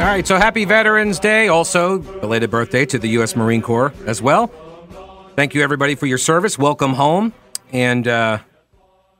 All 0.00 0.10
right, 0.10 0.26
so 0.26 0.36
happy 0.36 0.64
Veterans 0.64 1.18
Day. 1.18 1.48
Also, 1.48 1.98
belated 1.98 2.50
birthday 2.50 2.86
to 2.86 2.98
the 2.98 3.08
U.S. 3.10 3.34
Marine 3.36 3.62
Corps 3.62 3.92
as 4.06 4.22
well. 4.22 4.46
Thank 5.36 5.54
you, 5.54 5.62
everybody, 5.62 5.94
for 5.94 6.06
your 6.06 6.18
service. 6.18 6.58
Welcome 6.58 6.94
home. 6.94 7.32
And, 7.72 8.06
uh, 8.06 8.38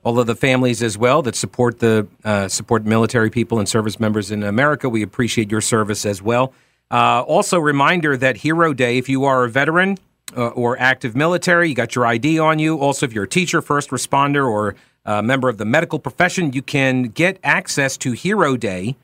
all 0.05 0.19
of 0.19 0.27
the 0.27 0.37
families 0.37 0.83
as 0.83 0.97
well 0.97 1.23
that 1.23 1.35
support 1.35 1.81
the 1.81 2.07
uh, 2.25 2.47
support 2.47 2.85
military 2.85 3.31
people 3.31 3.59
and 3.59 3.69
service 3.69 3.99
members 3.99 4.31
in 4.31 4.43
America. 4.43 4.89
We 4.89 5.03
appreciate 5.03 5.51
your 5.51 5.63
service 5.63 6.07
as 6.07 6.23
well. 6.23 6.53
Uh, 6.91 7.23
also, 7.23 7.59
reminder 7.59 8.17
that 8.17 8.37
Hero 8.37 8.75
Day, 8.75 8.99
if 8.99 9.09
you 9.09 9.25
are 9.25 9.45
a 9.45 9.51
veteran, 9.51 9.99
uh, 10.37 10.49
or 10.49 10.79
active 10.79 11.15
military, 11.17 11.69
you 11.69 11.75
got 11.75 11.95
your 11.95 12.07
ID 12.07 12.39
on 12.39 12.59
you. 12.59 12.79
Also, 12.79 13.07
if 13.07 13.13
you're 13.13 13.25
a 13.25 13.29
teacher, 13.29 13.63
first 13.63 13.91
responder, 13.91 14.49
or 14.49 14.75
a 15.05 15.23
member 15.23 15.49
of 15.49 15.59
the 15.59 15.65
medical 15.65 15.99
profession, 15.99 16.53
you 16.53 16.63
can 16.63 17.05
get 17.05 17.39
access 17.45 17.97
to 17.99 18.13
Hero 18.13 18.57
Day 18.57 18.97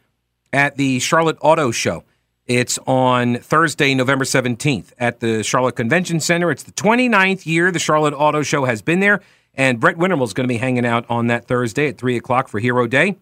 at 0.52 0.76
the 0.76 0.99
Charlotte 0.99 1.37
Auto 1.40 1.70
Show. 1.70 2.04
It's 2.46 2.78
on 2.87 3.37
Thursday, 3.37 3.94
November 3.94 4.25
17th 4.25 4.92
at 4.99 5.20
the 5.20 5.44
Charlotte 5.44 5.76
Convention 5.76 6.18
Center. 6.18 6.50
It's 6.50 6.64
the 6.64 6.72
29th 6.72 7.46
year 7.46 7.70
the 7.70 7.78
Charlotte 7.78 8.14
Auto 8.14 8.42
Show 8.42 8.64
has 8.64 8.82
been 8.82 9.00
there. 9.00 9.20
And 9.54 9.78
Brett 9.78 9.96
Winterble 9.96 10.25
is 10.25 10.32
going 10.32 10.49
to 10.49 10.52
be 10.52 10.58
hanging 10.58 10.87
out 10.87 11.04
on 11.08 11.28
that 11.28 11.46
Thursday 11.46 11.88
at 11.88 11.99
3 11.99 12.16
o'clock 12.16 12.49
for 12.49 12.58
Hero 12.58 12.87
Day. 12.87 13.16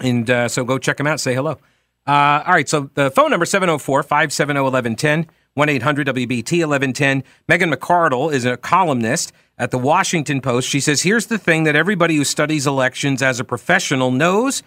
And 0.00 0.28
uh, 0.28 0.48
so 0.48 0.64
go 0.64 0.78
check 0.78 0.98
him 0.98 1.06
out, 1.06 1.20
say 1.20 1.34
hello. 1.34 1.52
Uh, 2.06 2.42
all 2.44 2.52
right, 2.52 2.68
so 2.68 2.90
the 2.94 3.10
phone 3.10 3.30
number 3.30 3.46
704 3.46 4.02
570 4.02 4.60
1110, 4.60 5.34
1 5.54 5.68
800 5.68 6.06
WBT 6.06 6.66
1110. 6.66 7.22
Megan 7.46 7.70
McArdle 7.70 8.32
is 8.32 8.44
a 8.44 8.56
columnist 8.56 9.32
at 9.58 9.70
the 9.70 9.78
Washington 9.78 10.40
Post. 10.40 10.68
She 10.68 10.80
says, 10.80 11.02
Here's 11.02 11.26
the 11.26 11.38
thing 11.38 11.64
that 11.64 11.76
everybody 11.76 12.16
who 12.16 12.24
studies 12.24 12.66
elections 12.66 13.22
as 13.22 13.38
a 13.38 13.44
professional 13.44 14.10
knows, 14.10 14.62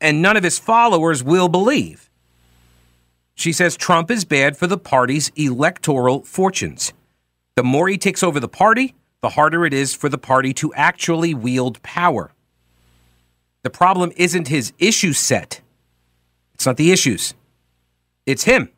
and 0.00 0.20
none 0.20 0.36
of 0.36 0.42
his 0.42 0.58
followers 0.58 1.22
will 1.22 1.48
believe. 1.48 2.10
She 3.34 3.52
says 3.52 3.76
Trump 3.76 4.10
is 4.10 4.24
bad 4.24 4.56
for 4.56 4.66
the 4.66 4.78
party's 4.78 5.30
electoral 5.36 6.22
fortunes. 6.22 6.92
The 7.56 7.64
more 7.64 7.88
he 7.88 7.98
takes 7.98 8.22
over 8.22 8.40
the 8.40 8.48
party, 8.48 8.94
the 9.22 9.30
harder 9.30 9.64
it 9.64 9.72
is 9.72 9.94
for 9.94 10.08
the 10.08 10.18
party 10.18 10.52
to 10.54 10.74
actually 10.74 11.34
wield 11.34 11.82
power. 11.82 12.32
The 13.62 13.70
problem 13.70 14.12
isn't 14.16 14.48
his 14.48 14.72
issue 14.78 15.12
set. 15.12 15.60
It's 16.52 16.66
not 16.66 16.76
the 16.76 16.92
issues. 16.92 17.34
It's 18.26 18.44
him. 18.44 18.70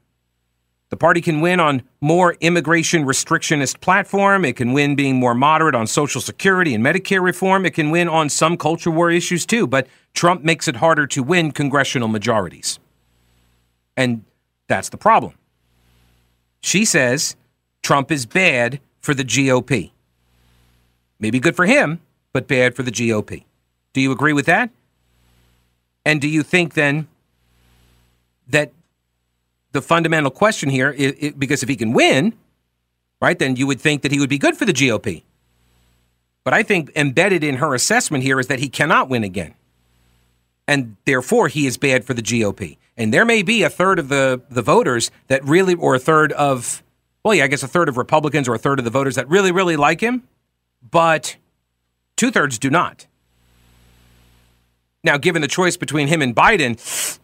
The 0.97 1.01
party 1.01 1.21
can 1.21 1.43
win 1.43 1.61
on 1.61 1.83
more 2.01 2.39
immigration 2.41 3.05
restrictionist 3.05 3.81
platform. 3.83 4.47
It 4.47 4.57
can 4.57 4.73
win 4.73 4.97
being 4.97 5.17
more 5.17 5.35
moderate 5.35 5.75
on 5.75 5.87
Social 5.87 6.23
Security 6.23 6.75
and 6.75 6.83
Medicare 6.83 7.23
reform. 7.23 7.67
It 7.67 7.75
can 7.75 7.91
win 7.91 8.09
on 8.09 8.31
some 8.31 8.57
culture 8.57 8.91
war 8.91 9.11
issues 9.11 9.45
too. 9.45 9.67
But 9.67 9.89
Trump 10.15 10.43
makes 10.43 10.69
it 10.69 10.77
harder 10.77 11.07
to 11.09 11.23
win 11.23 11.53
congressional 11.53 12.09
majorities. 12.09 12.79
And 13.95 14.25
that's 14.69 14.89
the 14.89 14.97
problem. 14.97 15.35
She 16.63 16.87
says 16.87 17.37
Trump 17.83 18.11
is 18.11 18.25
bad 18.25 18.81
for 18.99 19.13
the 19.13 19.23
GOP. 19.23 19.91
Maybe 21.21 21.39
good 21.41 21.57
for 21.57 21.67
him, 21.67 22.01
but 22.33 22.49
bad 22.49 22.75
for 22.75 22.83
the 22.83 22.91
GOP. 22.91 23.45
Do 23.93 24.01
you 24.01 24.13
agree 24.13 24.33
with 24.33 24.47
that? 24.47 24.71
And 26.07 26.23
do 26.23 26.29
you 26.29 26.43
think 26.43 26.73
then 26.73 27.07
that 28.49 28.73
the 29.73 29.83
fundamental 29.83 30.31
question 30.31 30.71
here, 30.71 30.91
is, 30.91 31.35
because 31.35 31.63
if 31.63 31.69
he 31.69 31.77
can 31.77 31.93
win, 31.93 32.35
right, 33.21 33.39
then 33.39 33.57
you 33.57 33.67
would 33.67 33.81
think 33.81 34.03
that 34.03 34.13
he 34.13 34.19
would 34.19 34.31
be 34.31 34.39
good 34.39 34.57
for 34.57 34.65
the 34.65 34.73
GOP. 34.73 35.23
But 36.45 36.55
I 36.55 36.63
think 36.63 36.93
embedded 36.95 37.43
in 37.43 37.57
her 37.57 37.75
assessment 37.75 38.23
here 38.23 38.39
is 38.39 38.47
that 38.47 38.61
he 38.61 38.69
cannot 38.69 39.09
win 39.09 39.25
again. 39.25 39.55
And 40.69 40.97
therefore, 41.05 41.49
he 41.49 41.67
is 41.67 41.77
bad 41.77 42.05
for 42.05 42.15
the 42.15 42.23
GOP. 42.23 42.77
And 42.97 43.13
there 43.13 43.25
may 43.25 43.43
be 43.43 43.63
a 43.63 43.71
third 43.71 43.99
of 43.99 44.09
the, 44.09 44.41
the 44.49 44.63
voters 44.63 45.11
that 45.29 45.45
really, 45.45 45.75
or 45.75 45.95
a 45.95 45.99
third 45.99 46.33
of, 46.33 46.83
well, 47.25 47.35
yeah, 47.35 47.45
I 47.45 47.47
guess 47.47 47.63
a 47.63 47.69
third 47.69 47.89
of 47.89 47.97
Republicans 47.97 48.49
or 48.49 48.55
a 48.55 48.59
third 48.59 48.79
of 48.79 48.85
the 48.85 48.91
voters 48.91 49.17
that 49.17 49.29
really, 49.29 49.53
really 49.53 49.77
like 49.77 50.01
him 50.01 50.23
but 50.91 51.37
two 52.17 52.31
thirds 52.31 52.59
do 52.59 52.71
not. 52.71 53.07
Now, 55.05 55.19
given 55.19 55.43
the 55.43 55.49
choice 55.49 55.77
between 55.77 56.09
him 56.09 56.23
and 56.23 56.35
Biden, 56.35 57.19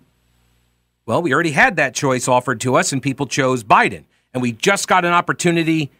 well, 1.06 1.22
we 1.22 1.32
already 1.32 1.52
had 1.52 1.76
that 1.76 1.94
choice 1.94 2.28
offered 2.28 2.60
to 2.60 2.76
us, 2.76 2.92
and 2.92 3.02
people 3.02 3.26
chose 3.26 3.64
Biden. 3.64 4.04
And 4.32 4.42
we 4.42 4.52
just 4.52 4.88
got 4.88 5.04
an 5.04 5.12
opportunity 5.12 5.90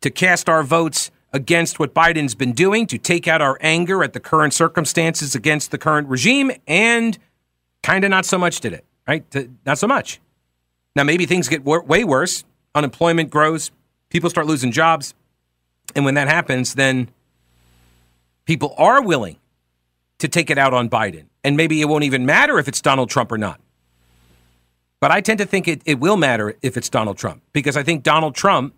to 0.00 0.10
cast 0.10 0.48
our 0.48 0.62
votes 0.62 1.10
against 1.32 1.78
what 1.78 1.92
Biden's 1.92 2.34
been 2.34 2.52
doing, 2.52 2.86
to 2.86 2.98
take 2.98 3.26
out 3.26 3.42
our 3.42 3.58
anger 3.60 4.04
at 4.04 4.12
the 4.12 4.20
current 4.20 4.54
circumstances 4.54 5.34
against 5.34 5.70
the 5.70 5.78
current 5.78 6.08
regime, 6.08 6.52
and 6.66 7.18
kind 7.82 8.04
of 8.04 8.10
not 8.10 8.24
so 8.24 8.38
much 8.38 8.60
did 8.60 8.72
it, 8.72 8.84
right? 9.06 9.24
Not 9.66 9.78
so 9.78 9.88
much. 9.88 10.20
Now, 10.94 11.02
maybe 11.02 11.26
things 11.26 11.48
get 11.48 11.64
way 11.64 12.04
worse. 12.04 12.44
Unemployment 12.74 13.30
grows, 13.30 13.70
people 14.10 14.30
start 14.30 14.46
losing 14.46 14.72
jobs. 14.72 15.14
And 15.94 16.04
when 16.04 16.14
that 16.14 16.28
happens, 16.28 16.74
then 16.74 17.10
people 18.46 18.74
are 18.78 19.02
willing 19.02 19.36
to 20.18 20.28
take 20.28 20.50
it 20.50 20.58
out 20.58 20.72
on 20.72 20.88
Biden. 20.88 21.24
And 21.42 21.56
maybe 21.56 21.80
it 21.80 21.86
won't 21.86 22.04
even 22.04 22.24
matter 22.24 22.58
if 22.58 22.68
it's 22.68 22.80
Donald 22.80 23.10
Trump 23.10 23.30
or 23.30 23.38
not. 23.38 23.60
But 25.04 25.10
I 25.10 25.20
tend 25.20 25.36
to 25.40 25.44
think 25.44 25.68
it, 25.68 25.82
it 25.84 26.00
will 26.00 26.16
matter 26.16 26.56
if 26.62 26.78
it's 26.78 26.88
Donald 26.88 27.18
Trump 27.18 27.42
because 27.52 27.76
I 27.76 27.82
think 27.82 28.02
Donald 28.02 28.34
Trump, 28.34 28.72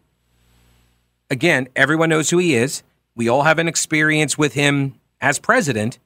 again, 1.30 1.68
everyone 1.76 2.08
knows 2.08 2.30
who 2.30 2.38
he 2.38 2.56
is. 2.56 2.82
We 3.14 3.28
all 3.28 3.44
have 3.44 3.60
an 3.60 3.68
experience 3.68 4.36
with 4.36 4.54
him 4.54 4.96
as 5.20 5.38
president, 5.38 6.00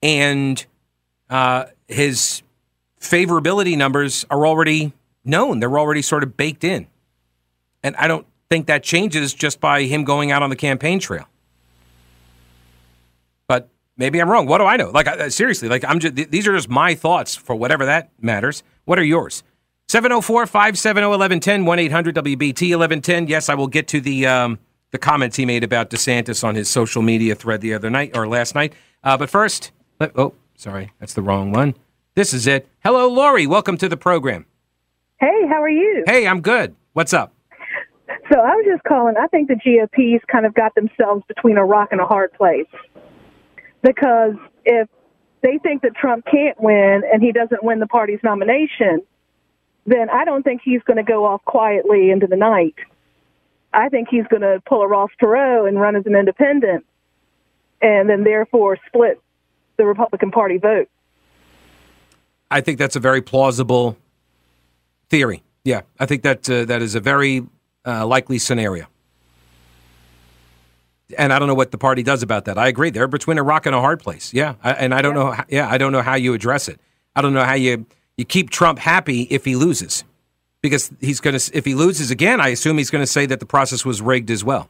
and 0.00 0.64
uh, 1.28 1.64
his 1.88 2.42
favorability 3.00 3.76
numbers 3.76 4.24
are 4.30 4.46
already 4.46 4.92
known. 5.24 5.58
They're 5.58 5.80
already 5.80 6.00
sort 6.00 6.22
of 6.22 6.36
baked 6.36 6.62
in. 6.62 6.86
And 7.82 7.96
I 7.96 8.06
don't 8.06 8.24
think 8.48 8.68
that 8.68 8.84
changes 8.84 9.34
just 9.34 9.58
by 9.58 9.82
him 9.82 10.04
going 10.04 10.30
out 10.30 10.44
on 10.44 10.50
the 10.50 10.54
campaign 10.54 11.00
trail. 11.00 11.26
But 13.48 13.68
maybe 13.96 14.20
I'm 14.20 14.30
wrong. 14.30 14.46
What 14.46 14.58
do 14.58 14.64
I 14.64 14.76
know? 14.76 14.90
Like 14.90 15.32
seriously, 15.32 15.68
like 15.68 15.84
I'm 15.84 15.98
just 15.98 16.14
these 16.14 16.46
are 16.46 16.54
just 16.54 16.68
my 16.68 16.94
thoughts 16.94 17.34
for 17.34 17.56
whatever 17.56 17.86
that 17.86 18.12
matters. 18.20 18.62
What 18.84 19.00
are 19.00 19.04
yours? 19.04 19.42
704-570-1110 19.88 21.64
1-800-WBT 21.64 22.70
1110. 22.70 23.28
Yes, 23.28 23.48
I 23.48 23.54
will 23.54 23.68
get 23.68 23.86
to 23.88 24.00
the 24.00 24.26
um, 24.26 24.58
the 24.90 24.98
comments 24.98 25.36
he 25.36 25.46
made 25.46 25.62
about 25.62 25.90
DeSantis 25.90 26.42
on 26.42 26.54
his 26.54 26.68
social 26.68 27.02
media 27.02 27.34
thread 27.34 27.60
the 27.60 27.74
other 27.74 27.88
night 27.88 28.16
or 28.16 28.26
last 28.26 28.54
night. 28.54 28.72
Uh, 29.04 29.16
but 29.16 29.30
first, 29.30 29.70
let, 30.00 30.16
oh, 30.18 30.34
sorry, 30.56 30.90
that's 30.98 31.14
the 31.14 31.22
wrong 31.22 31.52
one. 31.52 31.74
This 32.14 32.32
is 32.32 32.46
it. 32.46 32.68
Hello, 32.82 33.08
Lori. 33.08 33.46
Welcome 33.46 33.76
to 33.78 33.88
the 33.88 33.96
program. 33.96 34.46
Hey, 35.20 35.46
how 35.48 35.62
are 35.62 35.70
you? 35.70 36.02
Hey, 36.06 36.26
I'm 36.26 36.40
good. 36.40 36.74
What's 36.92 37.12
up? 37.12 37.32
So 38.32 38.40
I 38.40 38.56
was 38.56 38.66
just 38.68 38.82
calling. 38.82 39.14
I 39.20 39.28
think 39.28 39.48
the 39.48 39.54
GOP's 39.54 40.24
kind 40.30 40.46
of 40.46 40.54
got 40.54 40.74
themselves 40.74 41.22
between 41.28 41.58
a 41.58 41.64
rock 41.64 41.90
and 41.92 42.00
a 42.00 42.06
hard 42.06 42.32
place 42.32 42.66
because 43.82 44.34
if 44.64 44.88
they 45.42 45.58
think 45.58 45.82
that 45.82 45.94
Trump 45.94 46.24
can't 46.24 46.60
win 46.60 47.02
and 47.12 47.22
he 47.22 47.30
doesn't 47.30 47.62
win 47.62 47.78
the 47.78 47.86
party's 47.86 48.20
nomination, 48.24 49.02
then 49.86 50.10
I 50.10 50.24
don't 50.24 50.42
think 50.42 50.62
he's 50.64 50.82
going 50.82 50.96
to 50.96 51.02
go 51.02 51.24
off 51.24 51.44
quietly 51.44 52.10
into 52.10 52.26
the 52.26 52.36
night. 52.36 52.74
I 53.72 53.88
think 53.88 54.08
he's 54.10 54.26
going 54.28 54.42
to 54.42 54.62
pull 54.66 54.82
a 54.82 54.88
Ross 54.88 55.10
Perot 55.20 55.68
and 55.68 55.80
run 55.80 55.96
as 55.96 56.06
an 56.06 56.16
independent, 56.16 56.84
and 57.80 58.08
then 58.08 58.24
therefore 58.24 58.78
split 58.86 59.20
the 59.76 59.84
Republican 59.84 60.30
Party 60.30 60.58
vote. 60.58 60.88
I 62.50 62.60
think 62.60 62.78
that's 62.78 62.96
a 62.96 63.00
very 63.00 63.22
plausible 63.22 63.96
theory. 65.08 65.42
Yeah, 65.64 65.82
I 65.98 66.06
think 66.06 66.22
that 66.22 66.48
uh, 66.48 66.64
that 66.66 66.80
is 66.80 66.94
a 66.94 67.00
very 67.00 67.44
uh, 67.84 68.06
likely 68.06 68.38
scenario. 68.38 68.86
And 71.18 71.32
I 71.32 71.38
don't 71.38 71.46
know 71.46 71.54
what 71.54 71.70
the 71.70 71.78
party 71.78 72.02
does 72.02 72.22
about 72.22 72.46
that. 72.46 72.58
I 72.58 72.66
agree. 72.66 72.90
They're 72.90 73.06
between 73.06 73.38
a 73.38 73.42
rock 73.42 73.66
and 73.66 73.74
a 73.74 73.80
hard 73.80 74.00
place. 74.00 74.32
Yeah, 74.32 74.54
I, 74.62 74.72
and 74.72 74.94
I 74.94 75.02
don't 75.02 75.14
yeah. 75.14 75.22
know. 75.22 75.30
How, 75.32 75.44
yeah, 75.48 75.70
I 75.70 75.78
don't 75.78 75.92
know 75.92 76.02
how 76.02 76.14
you 76.14 76.34
address 76.34 76.68
it. 76.68 76.80
I 77.14 77.22
don't 77.22 77.34
know 77.34 77.44
how 77.44 77.54
you 77.54 77.86
you 78.16 78.24
keep 78.24 78.50
Trump 78.50 78.78
happy 78.78 79.22
if 79.22 79.44
he 79.44 79.56
loses, 79.56 80.04
because 80.62 80.90
he's 81.00 81.20
going 81.20 81.38
to. 81.38 81.56
If 81.56 81.64
he 81.64 81.74
loses 81.74 82.10
again, 82.10 82.40
I 82.40 82.48
assume 82.48 82.78
he's 82.78 82.90
going 82.90 83.02
to 83.02 83.06
say 83.06 83.26
that 83.26 83.40
the 83.40 83.46
process 83.46 83.84
was 83.84 84.00
rigged 84.02 84.30
as 84.30 84.44
well. 84.44 84.68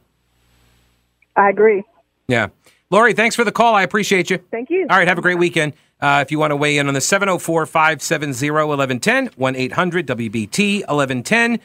I 1.35 1.49
agree. 1.49 1.83
Yeah, 2.27 2.47
Lori, 2.89 3.13
thanks 3.13 3.35
for 3.35 3.43
the 3.43 3.51
call. 3.51 3.75
I 3.75 3.83
appreciate 3.83 4.29
you. 4.29 4.39
Thank 4.51 4.69
you. 4.69 4.87
All 4.89 4.97
right, 4.97 5.07
have 5.07 5.17
a 5.17 5.21
great 5.21 5.37
weekend. 5.37 5.73
Uh, 5.99 6.23
if 6.25 6.31
you 6.31 6.37
want 6.37 6.51
to 6.51 6.55
weigh 6.55 6.77
in 6.77 6.87
on 6.87 6.93
the 6.93 7.01
704 7.01 7.65
570 7.65 8.51
1110, 8.51 9.31
1 9.35 9.55
800 9.55 10.07
WBT 10.07 10.79
1110. 10.87 11.59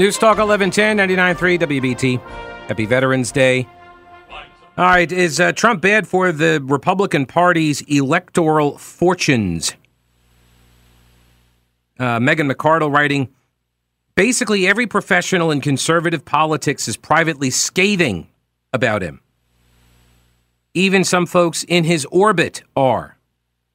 News 0.00 0.16
Talk 0.16 0.38
1110 0.38 0.96
99.3 1.36 1.60
WBT. 1.60 2.20
Happy 2.68 2.86
Veterans 2.86 3.30
Day. 3.30 3.68
All 4.78 4.86
right, 4.86 5.12
is 5.12 5.38
uh, 5.38 5.52
Trump 5.52 5.82
bad 5.82 6.08
for 6.08 6.32
the 6.32 6.58
Republican 6.64 7.26
Party's 7.26 7.82
electoral 7.82 8.78
fortunes? 8.78 9.74
Uh, 11.98 12.18
Megan 12.18 12.48
McArdle 12.48 12.90
writing 12.90 13.28
Basically, 14.14 14.66
every 14.66 14.86
professional 14.86 15.50
in 15.50 15.60
conservative 15.60 16.24
politics 16.24 16.88
is 16.88 16.96
privately 16.96 17.50
scathing 17.50 18.26
about 18.72 19.02
him. 19.02 19.20
Even 20.72 21.04
some 21.04 21.26
folks 21.26 21.62
in 21.64 21.84
his 21.84 22.06
orbit 22.06 22.62
are. 22.74 23.18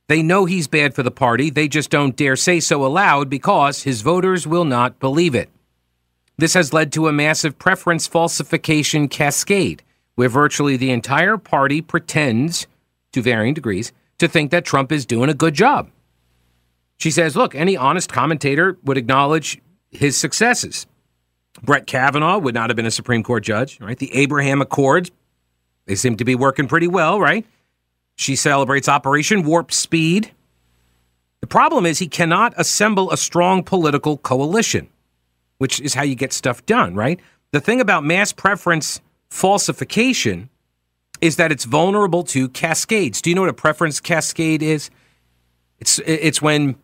They 0.08 0.24
know 0.24 0.46
he's 0.46 0.68
bad 0.68 0.96
for 0.96 1.04
the 1.04 1.12
party, 1.12 1.52
they 1.52 1.68
just 1.68 1.92
don't 1.92 2.16
dare 2.16 2.36
say 2.36 2.60
so 2.62 2.84
aloud 2.84 3.30
because 3.30 3.84
his 3.84 4.02
voters 4.02 4.48
will 4.48 4.66
not 4.66 5.00
believe 5.00 5.36
it. 5.36 5.52
This 6.38 6.54
has 6.54 6.74
led 6.74 6.92
to 6.94 7.08
a 7.08 7.14
massive 7.14 7.58
preference 7.58 8.08
falsification 8.08 9.08
cascade 9.08 9.84
where 10.16 10.30
virtually 10.30 10.78
the 10.78 10.92
entire 10.92 11.38
party 11.38 11.82
pretends, 11.82 12.68
to 13.12 13.22
varying 13.22 13.54
degrees, 13.54 13.92
to 14.18 14.28
think 14.28 14.52
that 14.52 14.66
Trump 14.66 14.92
is 14.92 15.06
doing 15.06 15.30
a 15.30 15.34
good 15.34 15.54
job. 15.54 15.90
She 16.98 17.12
says, 17.12 17.36
look, 17.36 17.54
any 17.54 17.76
honest 17.76 18.12
commentator 18.12 18.78
would 18.84 18.98
acknowledge 18.98 19.62
his 19.92 20.16
successes. 20.16 20.88
Brett 21.64 21.88
Kavanaugh 21.88 22.38
would 22.38 22.54
not 22.54 22.70
have 22.70 22.76
been 22.76 22.86
a 22.86 22.92
Supreme 22.92 23.24
Court 23.24 23.44
judge, 23.44 23.80
right? 23.80 23.98
The 23.98 24.14
Abraham 24.14 24.62
Accords, 24.62 25.12
they 25.86 25.96
seem 25.96 26.18
to 26.18 26.26
be 26.26 26.36
working 26.36 26.68
pretty 26.68 26.88
well, 26.88 27.20
right? 27.20 27.46
She 28.16 28.36
celebrates 28.36 28.88
Operation 28.88 29.44
Warp 29.44 29.72
Speed. 29.72 30.32
The 31.42 31.48
problem 31.48 31.86
is 31.86 32.00
he 32.00 32.08
cannot 32.08 32.54
assemble 32.58 33.12
a 33.12 33.18
strong 33.18 33.64
political 33.64 34.18
coalition, 34.18 34.90
which 35.58 35.80
is 35.82 35.94
how 35.94 36.04
you 36.04 36.16
get 36.16 36.34
stuff 36.34 36.66
done, 36.66 36.96
right? 36.96 37.20
The 37.52 37.62
thing 37.62 37.80
about 37.80 38.04
mass 38.04 38.32
preference 38.32 39.02
falsification 39.30 40.50
is 41.22 41.38
that 41.38 41.52
it's 41.52 41.66
vulnerable 41.66 42.24
to 42.24 42.50
cascades. 42.50 43.22
Do 43.22 43.30
you 43.30 43.36
know 43.36 43.42
what 43.42 43.50
a 43.50 43.54
preference 43.54 44.00
cascade 44.00 44.62
is? 44.62 44.90
It's 45.80 46.00
it's 46.00 46.42
when 46.42 46.76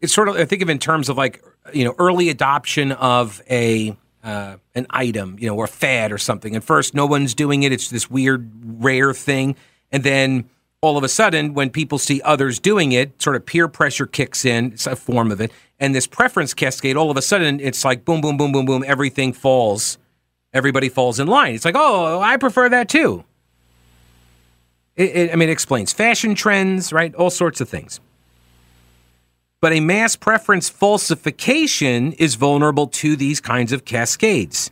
it's 0.00 0.14
sort 0.14 0.28
of 0.28 0.36
I 0.36 0.44
think 0.44 0.62
of 0.62 0.70
in 0.70 0.78
terms 0.78 1.08
of 1.08 1.16
like 1.16 1.42
you 1.72 1.84
know 1.84 1.94
early 1.98 2.28
adoption 2.28 2.92
of 2.92 3.42
a 3.50 3.96
uh, 4.22 4.56
an 4.74 4.86
item, 4.90 5.36
you 5.38 5.46
know, 5.46 5.54
or 5.54 5.64
a 5.64 5.68
fad 5.68 6.10
or 6.10 6.18
something. 6.18 6.54
And 6.54 6.64
first, 6.64 6.94
no 6.94 7.06
one's 7.06 7.34
doing 7.34 7.62
it; 7.62 7.72
it's 7.72 7.90
this 7.90 8.10
weird, 8.10 8.50
rare 8.82 9.14
thing, 9.14 9.56
and 9.92 10.02
then 10.02 10.48
all 10.80 10.98
of 10.98 11.04
a 11.04 11.08
sudden, 11.08 11.54
when 11.54 11.70
people 11.70 11.98
see 11.98 12.20
others 12.22 12.58
doing 12.58 12.92
it, 12.92 13.20
sort 13.20 13.36
of 13.36 13.46
peer 13.46 13.68
pressure 13.68 14.06
kicks 14.06 14.44
in. 14.44 14.72
It's 14.72 14.86
a 14.86 14.96
form 14.96 15.32
of 15.32 15.40
it, 15.40 15.52
and 15.78 15.94
this 15.94 16.06
preference 16.06 16.54
cascade. 16.54 16.96
All 16.96 17.10
of 17.10 17.16
a 17.16 17.22
sudden, 17.22 17.60
it's 17.60 17.84
like 17.84 18.04
boom, 18.04 18.20
boom, 18.20 18.36
boom, 18.36 18.52
boom, 18.52 18.66
boom. 18.66 18.84
Everything 18.86 19.32
falls. 19.32 19.98
Everybody 20.52 20.88
falls 20.88 21.20
in 21.20 21.26
line. 21.26 21.54
It's 21.54 21.64
like, 21.64 21.76
oh, 21.76 22.20
I 22.20 22.36
prefer 22.36 22.68
that 22.68 22.88
too. 22.88 23.24
It, 24.96 25.16
it, 25.16 25.32
I 25.32 25.36
mean, 25.36 25.48
it 25.48 25.52
explains 25.52 25.92
fashion 25.92 26.34
trends, 26.34 26.92
right? 26.92 27.14
All 27.14 27.30
sorts 27.30 27.60
of 27.60 27.68
things. 27.68 28.00
But 29.60 29.72
a 29.72 29.80
mass 29.80 30.16
preference 30.16 30.68
falsification 30.68 32.12
is 32.12 32.34
vulnerable 32.34 32.86
to 32.88 33.16
these 33.16 33.40
kinds 33.40 33.72
of 33.72 33.84
cascades, 33.84 34.70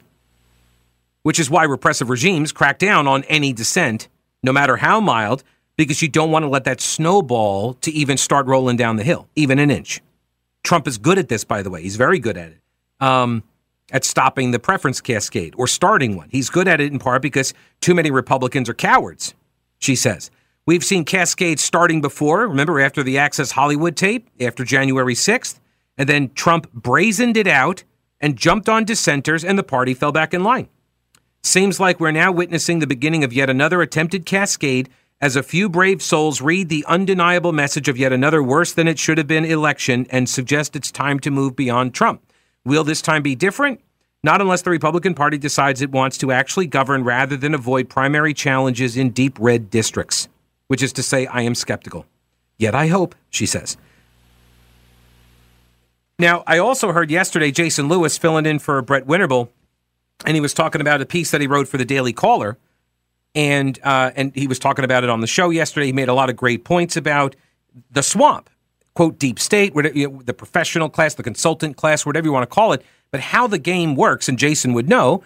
which 1.23 1.39
is 1.39 1.51
why 1.51 1.65
repressive 1.65 2.11
regimes 2.11 2.53
crack 2.53 2.79
down 2.79 3.07
on 3.07 3.25
any 3.25 3.53
dissent, 3.53 4.09
no 4.43 4.53
matter 4.53 4.77
how 4.77 5.01
mild, 5.01 5.43
because 5.77 6.01
you 6.01 6.09
don't 6.09 6.31
want 6.31 6.45
to 6.45 6.49
let 6.49 6.65
that 6.65 6.81
snowball 6.81 7.75
to 7.75 7.91
even 7.91 8.17
start 8.17 8.47
rolling 8.47 8.77
down 8.77 8.97
the 8.97 9.05
hill, 9.05 9.29
even 9.35 9.59
an 9.59 9.71
inch. 9.71 10.01
Trump 10.65 10.89
is 10.89 10.99
good 10.99 11.19
at 11.19 11.29
this, 11.29 11.45
by 11.45 11.63
the 11.63 11.71
way. 11.71 11.83
He's 11.83 11.97
very 11.97 12.19
good 12.19 12.37
at 12.37 12.51
it, 12.51 12.61
um, 13.01 13.45
at 13.93 14.05
stopping 14.05 14.51
the 14.51 14.59
preference 14.59 15.01
cascade 15.01 15.55
or 15.57 15.67
starting 15.67 16.17
one. 16.17 16.29
He's 16.31 16.51
good 16.51 16.67
at 16.67 16.81
it 16.81 16.91
in 16.91 16.99
part 16.99 17.23
because 17.23 17.55
too 17.81 17.95
many 17.95 18.11
Republicans 18.11 18.69
are 18.69 18.75
cowards, 18.75 19.35
she 19.79 19.95
says. 19.95 20.31
We've 20.67 20.83
seen 20.83 21.05
cascades 21.05 21.63
starting 21.63 22.01
before. 22.01 22.49
Remember, 22.49 22.81
after 22.81 23.03
the 23.03 23.19
Access 23.19 23.53
Hollywood 23.53 23.97
tape, 23.97 24.31
after 24.41 24.65
January 24.65 25.15
6th, 25.15 25.61
and 25.99 26.09
then 26.09 26.31
Trump 26.31 26.73
brazened 26.73 27.37
it 27.37 27.47
out 27.47 27.85
and 28.19 28.37
jumped 28.37 28.69
on 28.69 28.85
dissenters, 28.85 29.45
and 29.45 29.59
the 29.59 29.63
party 29.63 29.93
fell 29.93 30.13
back 30.13 30.33
in 30.33 30.43
line. 30.43 30.69
Seems 31.43 31.79
like 31.79 32.01
we're 32.01 32.11
now 32.11 32.33
witnessing 32.33 32.79
the 32.79 32.87
beginning 32.87 33.23
of 33.23 33.35
yet 33.35 33.51
another 33.51 33.83
attempted 33.83 34.25
cascade 34.25 34.89
as 35.25 35.37
a 35.37 35.43
few 35.43 35.69
brave 35.69 36.03
souls 36.03 36.41
read 36.41 36.69
the 36.69 36.85
undeniable 36.87 37.53
message 37.53 37.89
of 37.89 37.97
yet 37.97 38.13
another 38.13 38.43
worse 38.43 38.73
than 38.73 38.87
it 38.87 38.99
should 38.99 39.19
have 39.19 39.27
been 39.27 39.45
election 39.45 40.07
and 40.11 40.29
suggest 40.29 40.77
it's 40.77 40.93
time 40.93 41.19
to 41.19 41.31
move 41.31 41.57
beyond 41.57 41.95
Trump. 41.95 42.23
Will 42.65 42.85
this 42.85 43.03
time 43.03 43.23
be 43.23 43.35
different? 43.35 43.81
Not 44.23 44.41
unless 44.41 44.63
the 44.63 44.71
Republican 44.71 45.15
Party 45.15 45.39
decides 45.39 45.83
it 45.83 45.91
wants 45.91 46.19
to 46.19 46.31
actually 46.31 46.67
govern 46.67 47.05
rather 47.05 47.37
than 47.37 47.55
avoid 47.55 47.89
primary 47.89 48.35
challenges 48.35 48.97
in 48.97 49.11
deep 49.11 49.37
red 49.41 49.71
districts 49.71 50.29
which 50.67 50.83
is 50.83 50.93
to 50.95 51.03
say, 51.03 51.27
I 51.27 51.43
am 51.43 51.55
skeptical. 51.55 52.07
Yet 52.59 52.75
I 52.75 52.87
hope, 52.89 53.15
she 53.31 53.47
says. 53.47 53.77
Now, 56.19 56.45
I 56.47 56.59
also 56.59 56.93
heard 56.93 57.11
yesterday 57.11 57.51
Jason 57.51 57.89
Lewis 57.89 58.17
filling 58.17 58.47
in 58.47 58.59
for 58.59 58.81
Brett 58.83 59.07
Winterble, 59.07 59.49
and 60.25 60.37
he 60.37 60.41
was 60.41 60.55
talking 60.55 60.81
about 60.81 61.01
a 61.01 61.07
piece 61.07 61.31
that 61.33 61.41
he 61.41 61.47
wrote 61.47 61.69
for 61.69 61.77
the 61.77 61.85
Daily 61.85 62.13
Caller, 62.13 62.57
and 63.35 63.79
uh, 63.83 64.11
and 64.17 64.35
he 64.35 64.47
was 64.47 64.59
talking 64.59 64.85
about 64.85 65.05
it 65.05 65.11
on 65.11 65.21
the 65.21 65.27
show 65.27 65.51
yesterday. 65.51 65.87
He 65.87 65.93
made 65.93 66.09
a 66.09 66.15
lot 66.15 66.31
of 66.31 66.37
great 66.37 66.65
points 66.65 66.97
about 66.97 67.37
the 67.91 68.03
swamp, 68.03 68.51
quote 68.95 69.19
deep 69.19 69.39
state, 69.39 69.75
you 69.95 70.09
know, 70.09 70.23
the 70.23 70.35
professional 70.35 70.89
class, 70.89 71.15
the 71.15 71.23
consultant 71.23 71.77
class, 71.77 72.07
whatever 72.07 72.27
you 72.27 72.33
want 72.33 72.49
to 72.49 72.55
call 72.55 72.73
it, 72.73 72.85
but 73.11 73.21
how 73.21 73.47
the 73.47 73.59
game 73.59 73.97
works. 73.97 74.29
And 74.29 74.39
Jason 74.39 74.73
would 74.75 74.89
know, 74.89 75.23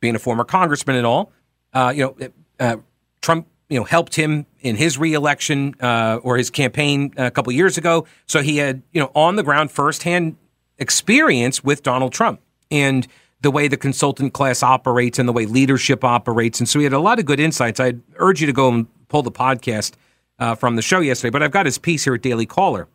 being 0.00 0.14
a 0.14 0.18
former 0.18 0.44
congressman 0.44 0.96
and 0.96 1.06
all, 1.06 1.32
uh, 1.72 1.92
you 1.94 2.04
know, 2.04 2.28
uh, 2.60 2.76
Trump 3.22 3.46
you 3.68 3.78
know, 3.78 3.84
helped 3.84 4.14
him 4.14 4.46
in 4.60 4.76
his 4.76 4.96
reelection 4.98 5.74
uh, 5.80 6.20
or 6.22 6.36
his 6.36 6.50
campaign 6.50 7.12
a 7.16 7.30
couple 7.30 7.52
years 7.52 7.76
ago. 7.76 8.06
So 8.26 8.42
he 8.42 8.58
had, 8.58 8.82
you 8.92 9.00
know, 9.00 9.10
on 9.14 9.36
the 9.36 9.42
ground 9.42 9.70
firsthand 9.70 10.36
experience 10.78 11.64
with 11.64 11.82
Donald 11.82 12.12
Trump 12.12 12.40
and 12.70 13.06
the 13.46 13.50
way 13.52 13.68
the 13.68 13.76
consultant 13.76 14.32
class 14.32 14.62
operates 14.62 15.18
and 15.18 15.28
the 15.28 15.32
way 15.32 15.46
leadership 15.46 16.02
operates. 16.02 16.58
And 16.58 16.68
so 16.68 16.80
he 16.80 16.84
had 16.84 16.92
a 16.92 16.98
lot 16.98 17.20
of 17.20 17.26
good 17.26 17.38
insights. 17.38 17.78
I'd 17.78 18.00
urge 18.16 18.40
you 18.40 18.46
to 18.48 18.52
go 18.52 18.68
and 18.68 18.86
pull 19.08 19.22
the 19.22 19.30
podcast 19.30 19.92
uh, 20.40 20.56
from 20.56 20.74
the 20.74 20.82
show 20.82 20.98
yesterday, 20.98 21.30
but 21.30 21.42
I've 21.42 21.52
got 21.52 21.64
his 21.64 21.78
piece 21.78 22.02
here 22.02 22.14
at 22.14 22.22
Daily 22.22 22.44
Caller. 22.44 22.88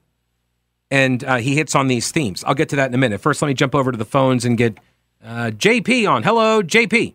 And 0.92 1.24
uh, 1.24 1.38
he 1.38 1.56
hits 1.56 1.74
on 1.74 1.88
these 1.88 2.12
themes. 2.12 2.44
I'll 2.44 2.54
get 2.54 2.68
to 2.70 2.76
that 2.76 2.90
in 2.90 2.94
a 2.94 2.98
minute. 2.98 3.22
First, 3.22 3.42
let 3.42 3.48
me 3.48 3.54
jump 3.54 3.74
over 3.74 3.94
to 3.94 3.98
the 3.98 4.04
phones 4.04 4.44
and 4.44 4.58
get 4.58 4.78
uh, 5.24 5.52
JP 5.56 6.10
on. 6.12 6.24
Hello, 6.24 6.62
JP. 6.62 7.14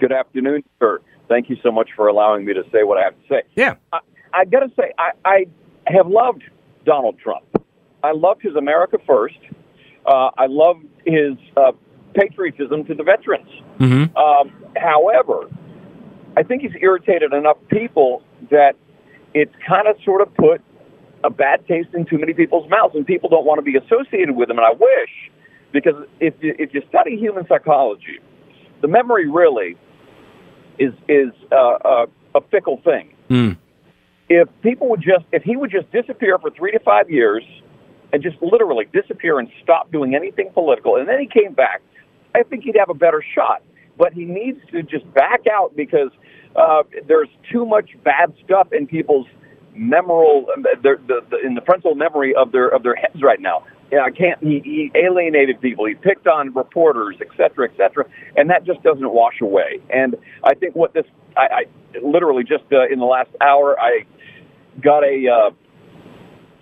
Good 0.00 0.12
afternoon, 0.12 0.64
sir 0.80 1.00
thank 1.32 1.48
you 1.48 1.56
so 1.62 1.72
much 1.72 1.88
for 1.96 2.08
allowing 2.08 2.44
me 2.44 2.52
to 2.52 2.62
say 2.64 2.82
what 2.82 2.98
I 2.98 3.04
have 3.04 3.14
to 3.14 3.28
say. 3.28 3.42
Yeah. 3.54 3.76
I, 3.92 4.00
I 4.34 4.44
got 4.44 4.60
to 4.60 4.70
say, 4.76 4.92
I, 4.98 5.12
I 5.24 5.44
have 5.86 6.06
loved 6.06 6.42
Donald 6.84 7.18
Trump. 7.18 7.44
I 8.02 8.12
loved 8.12 8.42
his 8.42 8.54
America 8.54 8.98
First. 9.06 9.38
Uh, 10.04 10.30
I 10.36 10.46
loved 10.46 10.84
his 11.06 11.32
uh, 11.56 11.72
patriotism 12.14 12.84
to 12.84 12.94
the 12.94 13.02
veterans. 13.02 13.50
Mm-hmm. 13.78 14.16
Um, 14.16 14.52
however, 14.76 15.48
I 16.36 16.42
think 16.42 16.62
he's 16.62 16.76
irritated 16.80 17.32
enough 17.32 17.58
people 17.68 18.22
that 18.50 18.74
it's 19.34 19.54
kind 19.66 19.86
of 19.86 19.96
sort 20.04 20.20
of 20.20 20.34
put 20.34 20.60
a 21.24 21.30
bad 21.30 21.66
taste 21.66 21.90
in 21.94 22.04
too 22.04 22.18
many 22.18 22.34
people's 22.34 22.68
mouths, 22.68 22.94
and 22.94 23.06
people 23.06 23.28
don't 23.28 23.46
want 23.46 23.58
to 23.58 23.62
be 23.62 23.76
associated 23.76 24.36
with 24.36 24.50
him. 24.50 24.58
And 24.58 24.66
I 24.66 24.72
wish, 24.72 25.10
because 25.72 25.94
if 26.20 26.34
you, 26.40 26.54
if 26.58 26.74
you 26.74 26.82
study 26.88 27.16
human 27.16 27.46
psychology, 27.46 28.18
the 28.80 28.88
memory 28.88 29.28
really 29.28 29.76
is 30.78 30.92
is 31.08 31.32
uh, 31.52 32.06
a 32.34 32.40
fickle 32.50 32.80
thing. 32.82 33.14
Mm. 33.28 33.56
If 34.28 34.48
people 34.62 34.88
would 34.88 35.02
just, 35.02 35.24
if 35.32 35.42
he 35.42 35.56
would 35.56 35.70
just 35.70 35.90
disappear 35.92 36.38
for 36.38 36.50
three 36.50 36.72
to 36.72 36.80
five 36.80 37.10
years, 37.10 37.44
and 38.12 38.22
just 38.22 38.36
literally 38.42 38.86
disappear 38.92 39.38
and 39.38 39.48
stop 39.62 39.90
doing 39.92 40.14
anything 40.14 40.50
political, 40.52 40.96
and 40.96 41.08
then 41.08 41.20
he 41.20 41.26
came 41.26 41.52
back, 41.52 41.82
I 42.34 42.42
think 42.42 42.64
he'd 42.64 42.76
have 42.78 42.90
a 42.90 42.94
better 42.94 43.22
shot. 43.34 43.62
But 43.98 44.14
he 44.14 44.24
needs 44.24 44.58
to 44.72 44.82
just 44.82 45.12
back 45.12 45.42
out 45.52 45.76
because 45.76 46.10
uh, 46.56 46.82
there's 47.06 47.28
too 47.52 47.66
much 47.66 47.90
bad 48.04 48.32
stuff 48.44 48.68
in 48.72 48.86
people's 48.86 49.26
memorable, 49.74 50.46
the, 50.56 50.96
the, 51.06 51.20
the, 51.30 51.46
in 51.46 51.54
the 51.54 51.60
frontal 51.60 51.94
memory 51.94 52.34
of 52.34 52.52
their 52.52 52.68
of 52.68 52.82
their 52.82 52.94
heads 52.94 53.22
right 53.22 53.40
now 53.40 53.64
know, 53.96 54.04
I 54.04 54.10
can't. 54.10 54.42
He, 54.42 54.60
he 54.64 54.90
alienated 54.94 55.60
people. 55.60 55.86
He 55.86 55.94
picked 55.94 56.26
on 56.26 56.54
reporters, 56.54 57.16
et 57.20 57.28
cetera, 57.36 57.68
et 57.70 57.76
cetera, 57.76 58.04
and 58.36 58.50
that 58.50 58.64
just 58.64 58.82
doesn't 58.82 59.10
wash 59.10 59.40
away. 59.40 59.80
And 59.90 60.16
I 60.44 60.54
think 60.54 60.74
what 60.74 60.94
this, 60.94 61.04
I, 61.36 61.40
I 61.40 61.64
literally 62.02 62.44
just 62.44 62.64
uh, 62.72 62.86
in 62.90 62.98
the 62.98 63.04
last 63.04 63.30
hour, 63.40 63.78
I 63.78 64.04
got 64.82 65.04
a 65.04 65.26
uh, 65.28 65.50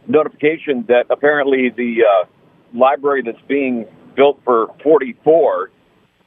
notification 0.06 0.84
that 0.88 1.04
apparently 1.10 1.70
the 1.74 2.02
uh, 2.04 2.26
library 2.76 3.22
that's 3.24 3.42
being 3.48 3.86
built 4.14 4.40
for 4.44 4.68
44, 4.82 5.70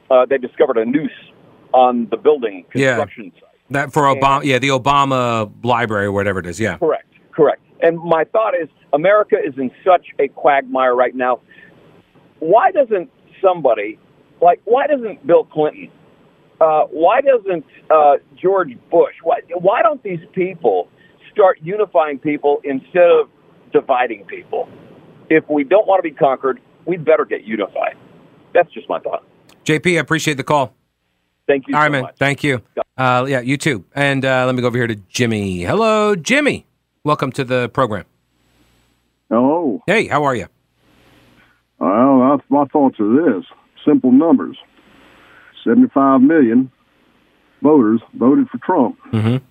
uh, 0.09 0.25
they 0.25 0.37
discovered 0.37 0.77
a 0.77 0.85
noose 0.85 1.11
on 1.73 2.07
the 2.09 2.17
building 2.17 2.65
construction 2.69 3.31
yeah. 3.33 3.39
site. 3.39 3.49
That 3.69 3.93
for 3.93 4.03
Obama, 4.03 4.43
yeah, 4.43 4.59
the 4.59 4.69
Obama 4.69 5.51
library, 5.63 6.05
or 6.05 6.11
whatever 6.11 6.39
it 6.39 6.45
is, 6.45 6.59
yeah. 6.59 6.77
Correct, 6.77 7.07
correct. 7.31 7.61
And 7.81 7.97
my 7.97 8.23
thought 8.25 8.53
is, 8.55 8.69
America 8.93 9.35
is 9.43 9.53
in 9.57 9.71
such 9.83 10.07
a 10.19 10.27
quagmire 10.27 10.95
right 10.95 11.15
now. 11.15 11.41
Why 12.39 12.71
doesn't 12.71 13.09
somebody 13.41 13.99
Like, 14.41 14.61
why 14.65 14.87
doesn't 14.87 15.25
Bill 15.25 15.45
Clinton? 15.45 15.89
Uh, 16.59 16.83
why 16.91 17.21
doesn't 17.21 17.65
uh, 17.89 18.15
George 18.41 18.77
Bush? 18.91 19.15
Why, 19.23 19.39
why 19.53 19.81
don't 19.81 20.03
these 20.03 20.19
people 20.33 20.89
start 21.31 21.59
unifying 21.61 22.19
people 22.19 22.61
instead 22.63 23.09
of 23.09 23.29
dividing 23.71 24.25
people? 24.25 24.69
If 25.29 25.45
we 25.49 25.63
don't 25.63 25.87
want 25.87 26.03
to 26.03 26.09
be 26.09 26.15
conquered, 26.15 26.59
we'd 26.85 27.05
better 27.05 27.25
get 27.25 27.43
unified. 27.43 27.95
That's 28.53 28.71
just 28.71 28.87
my 28.89 28.99
thought. 28.99 29.23
JP, 29.65 29.95
I 29.97 29.99
appreciate 29.99 30.35
the 30.37 30.43
call. 30.43 30.73
Thank 31.47 31.67
you 31.67 31.75
All 31.75 31.81
so 31.81 31.83
right, 31.83 31.91
man. 31.91 32.01
much. 32.03 32.15
Thank 32.17 32.43
you. 32.43 32.61
Uh, 32.97 33.25
yeah, 33.27 33.41
you 33.41 33.57
too. 33.57 33.83
And 33.95 34.23
uh, 34.23 34.45
let 34.45 34.55
me 34.55 34.61
go 34.61 34.67
over 34.67 34.77
here 34.77 34.87
to 34.87 34.95
Jimmy. 35.09 35.61
Hello, 35.63 36.15
Jimmy. 36.15 36.65
Welcome 37.03 37.31
to 37.33 37.43
the 37.43 37.69
program. 37.69 38.05
Hello. 39.29 39.81
Hey, 39.87 40.07
how 40.07 40.23
are 40.23 40.35
you? 40.35 40.47
Well, 41.79 42.37
that's 42.37 42.49
my 42.49 42.65
thoughts 42.65 42.99
are 42.99 43.33
this: 43.35 43.45
simple 43.85 44.11
numbers. 44.11 44.57
Seventy-five 45.65 46.21
million 46.21 46.71
voters 47.61 48.01
voted 48.13 48.47
for 48.49 48.57
Trump. 48.59 48.97
Mhm. 49.11 49.41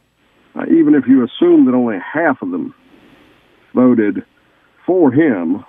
Uh, 0.54 0.64
even 0.70 0.94
if 0.94 1.04
you 1.06 1.24
assume 1.24 1.66
that 1.66 1.74
only 1.74 1.98
half 1.98 2.40
of 2.42 2.50
them 2.50 2.74
voted 3.74 4.22
for 4.86 5.10
him 5.12 5.64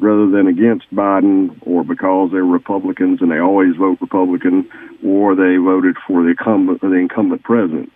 rather 0.00 0.30
than 0.30 0.46
against 0.46 0.92
Biden, 0.94 1.56
or 1.62 1.84
because 1.84 2.30
they're 2.32 2.44
Republicans 2.44 3.20
and 3.20 3.30
they 3.30 3.38
always 3.38 3.76
vote 3.76 3.98
Republican, 4.00 4.68
or 5.04 5.34
they 5.34 5.56
voted 5.56 5.96
for 6.06 6.22
the 6.22 6.30
incumbent, 6.30 6.80
the 6.80 6.92
incumbent 6.92 7.42
president, 7.42 7.92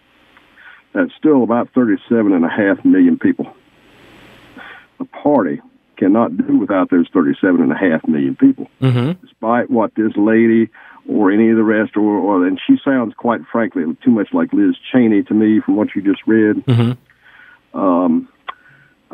that's 0.93 1.13
still 1.19 1.43
about 1.43 1.69
thirty-seven 1.75 2.33
and 2.33 2.45
a 2.45 2.49
half 2.49 2.85
million 2.85 3.19
people. 3.19 3.47
The 4.99 5.05
party 5.07 5.61
cannot 5.97 6.37
do 6.37 6.59
without 6.59 6.91
those 6.91 7.07
37 7.13 7.61
and 7.61 7.73
a 7.73 7.77
half 7.77 8.07
million 8.09 8.37
people, 8.37 8.69
Mm-hmm. 8.81 9.25
despite 9.27 9.71
what 9.71 9.95
this 9.95 10.13
lady 10.17 10.69
or 11.09 11.31
any 11.31 11.51
of 11.51 11.57
the 11.57 11.63
rest, 11.63 11.97
or, 11.97 12.03
or 12.03 12.47
and 12.47 12.61
she 12.67 12.77
sounds 12.85 13.15
quite 13.15 13.41
frankly 13.53 13.85
too 14.03 14.11
much 14.11 14.29
like 14.33 14.53
Liz 14.53 14.75
Cheney 14.91 15.23
to 15.25 15.35
me 15.35 15.61
from 15.61 15.77
what 15.77 15.89
you 15.95 16.03
just 16.03 16.23
read. 16.27 16.57
Mm-hmm. 16.67 17.79
Um, 17.79 18.29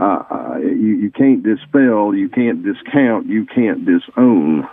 uh, 0.00 0.22
uh, 0.30 0.58
you, 0.58 0.96
you 1.02 1.10
can't 1.10 1.42
dispel, 1.42 2.14
you 2.14 2.28
can't 2.28 2.64
discount, 2.64 3.26
you 3.26 3.44
can't 3.46 3.84
disown 3.84 4.68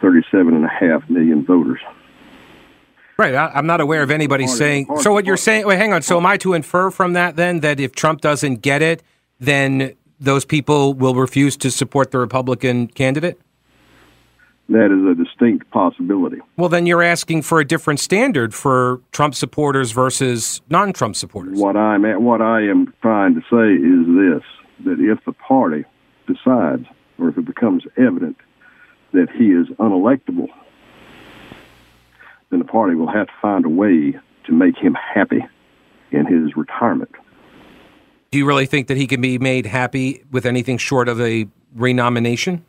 37 0.00 0.54
and 0.54 0.64
a 0.64 0.68
half 0.68 1.08
million 1.10 1.44
voters. 1.44 1.80
Right. 3.18 3.34
I, 3.34 3.48
I'm 3.54 3.66
not 3.66 3.80
aware 3.80 4.02
of 4.02 4.10
anybody 4.12 4.44
Party- 4.44 4.56
saying. 4.56 4.86
party- 4.86 5.02
So 5.02 5.12
what 5.12 5.26
you're 5.26 5.36
saying? 5.36 5.66
Wait, 5.66 5.76
hang 5.78 5.92
on. 5.92 6.02
So 6.02 6.16
am 6.18 6.26
I 6.26 6.36
to 6.38 6.54
infer 6.54 6.90
from 6.92 7.14
that 7.14 7.34
then 7.34 7.60
that 7.60 7.80
if 7.80 7.92
Trump 7.92 8.20
doesn't 8.20 8.62
get 8.62 8.80
it, 8.80 9.02
then 9.40 9.94
those 10.20 10.44
people 10.44 10.94
will 10.94 11.14
refuse 11.16 11.56
to 11.58 11.70
support 11.70 12.12
the 12.12 12.18
Republican 12.18 12.86
candidate? 12.86 13.40
That 14.68 14.92
is 14.92 15.02
a 15.10 15.14
distinct 15.20 15.70
possibility. 15.70 16.38
Well, 16.58 16.68
then 16.68 16.84
you're 16.86 17.02
asking 17.02 17.42
for 17.42 17.58
a 17.58 17.64
different 17.64 18.00
standard 18.00 18.54
for 18.54 19.00
Trump 19.12 19.34
supporters 19.34 19.92
versus 19.92 20.60
non-Trump 20.68 21.16
supporters. 21.16 21.58
What 21.58 21.74
I'm 21.76 22.04
at, 22.04 22.20
what 22.20 22.42
I 22.42 22.60
am 22.68 22.92
trying 23.00 23.34
to 23.34 23.40
say 23.50 23.72
is 23.74 24.06
this: 24.42 24.44
that 24.84 25.00
if 25.00 25.24
the 25.24 25.32
party 25.32 25.84
decides, 26.26 26.86
or 27.18 27.28
if 27.28 27.38
it 27.38 27.44
becomes 27.44 27.84
evident 27.96 28.36
that 29.12 29.28
he 29.30 29.50
is 29.50 29.66
unelectable, 29.78 30.48
then 32.50 32.58
the 32.58 32.64
party 32.64 32.94
will 32.94 33.10
have 33.10 33.26
to 33.26 33.32
find 33.40 33.64
a 33.64 33.68
way 33.68 34.14
to 34.44 34.52
make 34.52 34.76
him 34.76 34.94
happy 34.94 35.44
in 36.10 36.26
his 36.26 36.56
retirement. 36.56 37.10
Do 38.30 38.38
you 38.38 38.46
really 38.46 38.66
think 38.66 38.88
that 38.88 38.96
he 38.96 39.06
can 39.06 39.20
be 39.20 39.38
made 39.38 39.66
happy 39.66 40.24
with 40.30 40.46
anything 40.46 40.78
short 40.78 41.08
of 41.08 41.20
a 41.20 41.46
renomination? 41.74 42.64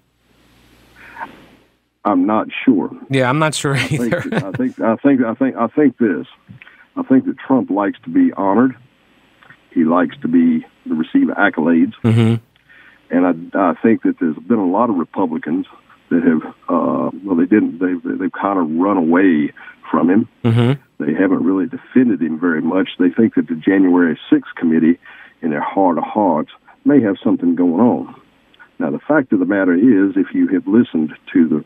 I'm 2.06 2.26
not 2.26 2.48
sure. 2.66 2.90
Yeah, 3.10 3.30
I'm 3.30 3.40
not 3.40 3.54
sure 3.54 3.76
I 3.76 3.80
think, 3.80 4.02
either. 4.02 4.46
I 4.46 4.52
think 4.52 4.80
I 4.80 4.96
think 4.96 5.22
I 5.22 5.34
think 5.34 5.56
I 5.58 5.68
think 5.68 5.98
this. 5.98 6.28
I 6.96 7.04
think 7.04 7.26
that 7.26 7.38
Trump 7.38 7.70
likes 7.70 8.00
to 8.04 8.10
be 8.10 8.32
honored. 8.34 8.76
He 9.72 9.84
likes 9.84 10.16
to 10.22 10.28
be 10.28 10.66
to 10.88 10.96
receive 10.96 11.28
accolades, 11.30 11.94
hmm 12.02 12.36
and 13.12 13.26
I, 13.26 13.72
I 13.72 13.74
think 13.82 14.04
that 14.04 14.20
there's 14.20 14.38
been 14.38 14.60
a 14.60 14.68
lot 14.68 14.92
of 14.92 14.96
Republicans 14.96 15.66
that 16.10 16.24
have 16.24 16.54
uh, 16.70 17.10
well 17.24 17.36
they 17.36 17.46
didn't 17.46 17.80
they've 17.80 18.20
they've 18.20 18.32
kind 18.32 18.60
of 18.60 18.70
run 18.80 18.98
away 18.98 19.52
from 19.90 20.10
him. 20.10 20.30
hmm 20.44 20.74
They 21.04 21.14
haven't 21.14 21.44
really 21.44 21.66
defended 21.66 22.22
him 22.22 22.40
very 22.40 22.62
much. 22.62 22.90
They 23.00 23.10
think 23.10 23.36
that 23.36 23.48
the 23.48 23.56
January 23.56 24.20
6th 24.32 24.54
committee, 24.56 25.00
in 25.42 25.52
their 25.52 25.62
heart 25.62 25.98
of 25.98 26.04
hearts, 26.04 26.52
may 26.86 27.02
have 27.02 27.16
something 27.24 27.56
going 27.56 27.80
on. 27.80 28.16
Now, 28.80 28.92
the 28.92 29.00
fact 29.00 29.34
of 29.34 29.40
the 29.40 29.46
matter 29.46 29.74
is, 29.74 30.16
if 30.16 30.34
you 30.34 30.48
have 30.50 30.68
listened 30.68 31.14
to 31.34 31.48
the 31.48 31.64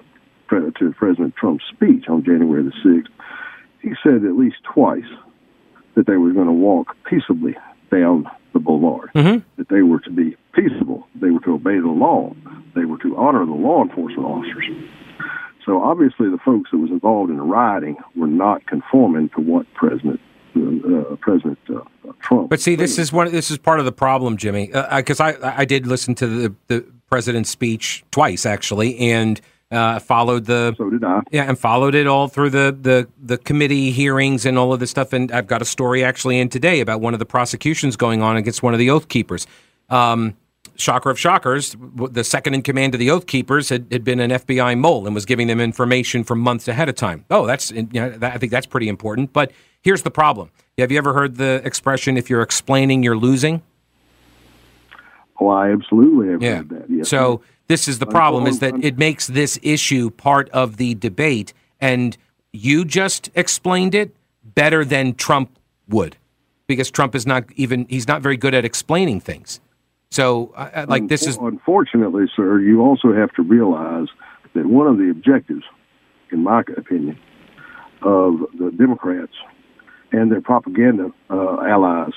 to 0.79 0.93
President 0.93 1.35
Trump's 1.35 1.63
speech 1.67 2.07
on 2.07 2.23
January 2.23 2.61
the 2.63 2.71
6th, 2.87 3.07
he 3.81 3.93
said 4.03 4.23
at 4.23 4.37
least 4.37 4.57
twice 4.63 5.09
that 5.95 6.05
they 6.05 6.17
were 6.17 6.31
going 6.31 6.45
to 6.47 6.53
walk 6.53 6.95
peaceably 7.09 7.55
down 7.91 8.29
the 8.53 8.59
boulevard, 8.59 9.09
hmm 9.13 9.37
that 9.57 9.69
they 9.69 9.81
were 9.81 9.99
to 9.99 10.09
be 10.09 10.35
peaceable, 10.53 11.07
they 11.15 11.29
were 11.29 11.39
to 11.41 11.53
obey 11.53 11.79
the 11.79 11.87
law, 11.87 12.33
they 12.75 12.85
were 12.85 12.97
to 12.99 13.15
honor 13.17 13.45
the 13.45 13.51
law 13.51 13.83
enforcement 13.83 14.25
officers. 14.25 14.65
So 15.65 15.81
obviously, 15.81 16.29
the 16.29 16.39
folks 16.43 16.71
that 16.71 16.77
was 16.77 16.91
involved 16.91 17.31
in 17.31 17.37
the 17.37 17.43
rioting 17.43 17.95
were 18.15 18.27
not 18.27 18.65
conforming 18.67 19.29
to 19.29 19.41
what 19.41 19.65
President 19.73 20.19
uh, 20.55 20.59
uh, 20.61 21.15
President 21.15 21.57
uh, 21.69 21.77
uh, 21.77 22.11
Trump. 22.21 22.49
But 22.49 22.61
see, 22.61 22.75
this 22.75 22.99
is 22.99 23.11
one. 23.11 23.31
This 23.31 23.49
is 23.49 23.57
part 23.57 23.79
of 23.79 23.85
the 23.85 23.91
problem, 23.91 24.37
Jimmy, 24.37 24.67
because 24.67 25.19
I 25.19 25.35
I 25.41 25.65
did 25.65 25.87
listen 25.87 26.15
to 26.15 26.27
the 26.27 26.55
the 26.67 26.85
president's 27.09 27.49
speech 27.49 28.03
twice 28.11 28.45
actually, 28.45 28.97
and 28.99 29.39
uh, 29.73 29.99
followed 29.99 30.45
the 30.45 30.73
So 30.77 30.89
did 30.89 31.03
I. 31.03 31.21
yeah, 31.31 31.43
and 31.43 31.57
followed 31.57 31.95
it 31.95 32.07
all 32.07 32.27
through 32.27 32.51
the, 32.51 32.77
the 32.79 33.07
the 33.21 33.37
committee 33.37 33.91
hearings 33.91 34.45
and 34.45 34.57
all 34.57 34.71
of 34.73 34.79
this 34.79 34.91
stuff. 34.91 35.11
And 35.13 35.31
I've 35.31 35.47
got 35.47 35.61
a 35.61 35.65
story 35.65 36.03
actually 36.03 36.39
in 36.39 36.49
today 36.49 36.79
about 36.79 37.01
one 37.01 37.13
of 37.13 37.19
the 37.19 37.25
prosecutions 37.25 37.95
going 37.97 38.21
on 38.21 38.37
against 38.37 38.61
one 38.63 38.73
of 38.73 38.79
the 38.79 38.89
Oath 38.89 39.09
Keepers. 39.09 39.47
Um, 39.89 40.35
shocker 40.75 41.09
of 41.09 41.19
shockers, 41.19 41.75
the 42.09 42.23
second 42.23 42.53
in 42.55 42.61
command 42.63 42.95
of 42.95 42.99
the 42.99 43.11
Oath 43.11 43.27
Keepers 43.27 43.69
had, 43.69 43.85
had 43.91 44.03
been 44.03 44.19
an 44.19 44.31
FBI 44.31 44.77
mole 44.77 45.05
and 45.05 45.13
was 45.13 45.25
giving 45.25 45.47
them 45.47 45.59
information 45.59 46.23
for 46.23 46.35
months 46.35 46.67
ahead 46.67 46.89
of 46.89 46.95
time. 46.95 47.25
Oh, 47.29 47.45
that's 47.45 47.69
you 47.71 47.87
know, 47.93 48.09
that, 48.09 48.33
I 48.33 48.37
think 48.37 48.51
that's 48.51 48.65
pretty 48.65 48.87
important. 48.89 49.33
But 49.33 49.51
here's 49.81 50.01
the 50.03 50.11
problem: 50.11 50.49
Have 50.77 50.91
you 50.91 50.97
ever 50.97 51.13
heard 51.13 51.35
the 51.37 51.61
expression 51.65 52.17
"if 52.17 52.29
you're 52.29 52.41
explaining, 52.41 53.03
you're 53.03 53.17
losing"? 53.17 53.61
Oh, 55.39 55.47
I 55.49 55.71
absolutely 55.71 56.29
have 56.31 56.41
Yeah. 56.41 56.57
heard 56.57 56.69
that. 56.69 56.85
Yes. 56.89 57.09
So 57.09 57.41
this 57.67 57.87
is 57.87 57.99
the 57.99 58.05
problem: 58.05 58.47
is 58.47 58.59
that 58.59 58.73
it 58.83 58.97
makes 58.97 59.27
this 59.27 59.59
issue 59.63 60.09
part 60.09 60.49
of 60.49 60.77
the 60.77 60.95
debate, 60.95 61.53
and 61.79 62.17
you 62.51 62.85
just 62.85 63.29
explained 63.35 63.95
it 63.95 64.15
better 64.43 64.83
than 64.85 65.15
Trump 65.15 65.57
would, 65.87 66.17
because 66.67 66.91
Trump 66.91 67.15
is 67.15 67.25
not 67.25 67.45
even 67.55 67.85
he's 67.89 68.07
not 68.07 68.21
very 68.21 68.37
good 68.37 68.53
at 68.53 68.65
explaining 68.65 69.19
things. 69.19 69.59
So, 70.11 70.53
uh, 70.55 70.85
like 70.87 71.07
this 71.07 71.25
is 71.25 71.37
unfortunately, 71.37 72.25
sir. 72.35 72.59
You 72.59 72.81
also 72.81 73.13
have 73.13 73.31
to 73.33 73.41
realize 73.41 74.07
that 74.53 74.65
one 74.67 74.85
of 74.87 74.97
the 74.97 75.09
objectives, 75.09 75.63
in 76.31 76.43
my 76.43 76.61
opinion, 76.77 77.17
of 78.03 78.41
the 78.59 78.71
Democrats 78.77 79.33
and 80.11 80.31
their 80.31 80.41
propaganda 80.41 81.11
uh, 81.31 81.61
allies 81.61 82.11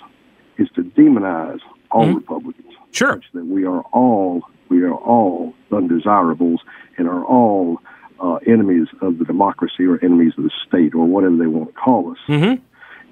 is 0.59 0.69
to 0.75 0.83
demonize 0.83 1.61
all 1.91 2.07
Mhm. 2.07 2.17
Republicans. 2.17 2.73
sure, 2.91 3.21
that 3.33 3.47
we 3.47 3.65
are 3.65 3.81
all 3.93 4.43
we 4.69 4.83
are 4.83 4.95
all 4.95 5.55
undesirables 5.73 6.61
and 6.97 7.09
are 7.09 7.25
all 7.25 7.79
uh, 8.21 8.37
enemies 8.47 8.89
of 9.03 9.19
the 9.19 9.25
democracy 9.25 9.85
or 9.85 10.03
enemies 10.05 10.33
of 10.39 10.45
the 10.45 10.51
state 10.67 10.95
or 10.95 11.05
whatever 11.07 11.37
they 11.37 11.47
want 11.47 11.69
to 11.69 11.75
call 11.75 12.11
us. 12.13 12.19
hmm 12.27 12.55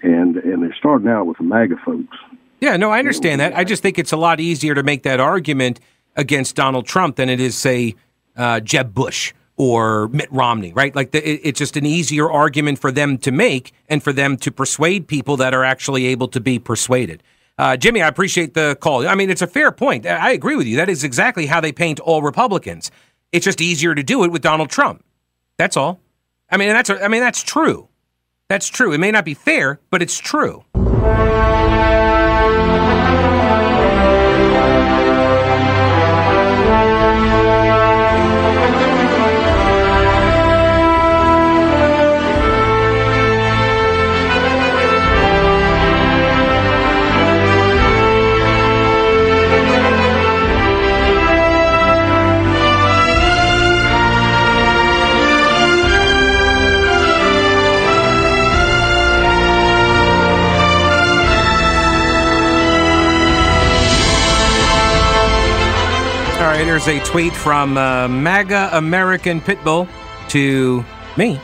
And 0.02 0.36
and 0.36 0.62
they're 0.62 0.74
starting 0.78 1.08
out 1.08 1.26
with 1.26 1.38
the 1.38 1.44
MAGA 1.44 1.76
folks. 1.84 2.16
yeah, 2.60 2.76
no, 2.76 2.90
I 2.90 2.98
understand 2.98 3.40
that. 3.40 3.54
I 3.56 3.64
just 3.64 3.82
think 3.82 3.98
it's 3.98 4.12
a 4.12 4.16
lot 4.16 4.40
easier 4.40 4.74
to 4.74 4.82
make 4.82 5.02
that 5.02 5.20
argument 5.20 5.80
against 6.16 6.54
Donald 6.56 6.86
Trump 6.86 7.16
than 7.16 7.28
it 7.28 7.40
is, 7.40 7.56
say, 7.56 7.94
uh, 8.36 8.60
Jeb 8.60 8.94
Bush 8.94 9.32
or 9.56 10.08
Mitt 10.08 10.30
Romney, 10.32 10.72
right? 10.72 10.94
Like 10.96 11.10
the, 11.12 11.28
it, 11.28 11.40
it's 11.44 11.58
just 11.58 11.76
an 11.76 11.86
easier 11.86 12.30
argument 12.30 12.78
for 12.78 12.90
them 12.90 13.18
to 13.18 13.30
make 13.30 13.72
and 13.88 14.02
for 14.02 14.12
them 14.12 14.36
to 14.38 14.50
persuade 14.50 15.06
people 15.06 15.36
that 15.36 15.54
are 15.54 15.64
actually 15.64 16.06
able 16.06 16.28
to 16.28 16.40
be 16.40 16.58
persuaded. 16.58 17.22
Uh, 17.56 17.76
Jimmy, 17.76 18.02
I 18.02 18.08
appreciate 18.08 18.54
the 18.54 18.76
call. 18.80 19.06
I 19.06 19.14
mean, 19.14 19.30
it's 19.30 19.42
a 19.42 19.46
fair 19.46 19.70
point. 19.70 20.06
I 20.06 20.32
agree 20.32 20.56
with 20.56 20.66
you. 20.66 20.76
That 20.76 20.88
is 20.88 21.04
exactly 21.04 21.46
how 21.46 21.60
they 21.60 21.72
paint 21.72 22.00
all 22.00 22.22
Republicans. 22.22 22.90
It's 23.32 23.44
just 23.44 23.60
easier 23.60 23.94
to 23.94 24.02
do 24.02 24.24
it 24.24 24.32
with 24.32 24.42
Donald 24.42 24.70
Trump. 24.70 25.04
That's 25.56 25.76
all. 25.76 26.00
I 26.50 26.56
mean, 26.56 26.68
that's 26.68 26.90
I 26.90 27.08
mean 27.08 27.20
that's 27.20 27.42
true. 27.42 27.88
That's 28.48 28.68
true. 28.68 28.92
It 28.92 28.98
may 28.98 29.10
not 29.10 29.24
be 29.24 29.34
fair, 29.34 29.80
but 29.90 30.02
it's 30.02 30.18
true. 30.18 30.64
Here's 66.74 66.88
a 66.88 66.98
tweet 67.04 67.32
from 67.32 67.78
uh, 67.78 68.08
MAGA 68.08 68.70
American 68.72 69.40
Pitbull 69.40 69.88
to 70.30 70.84
me. 71.16 71.40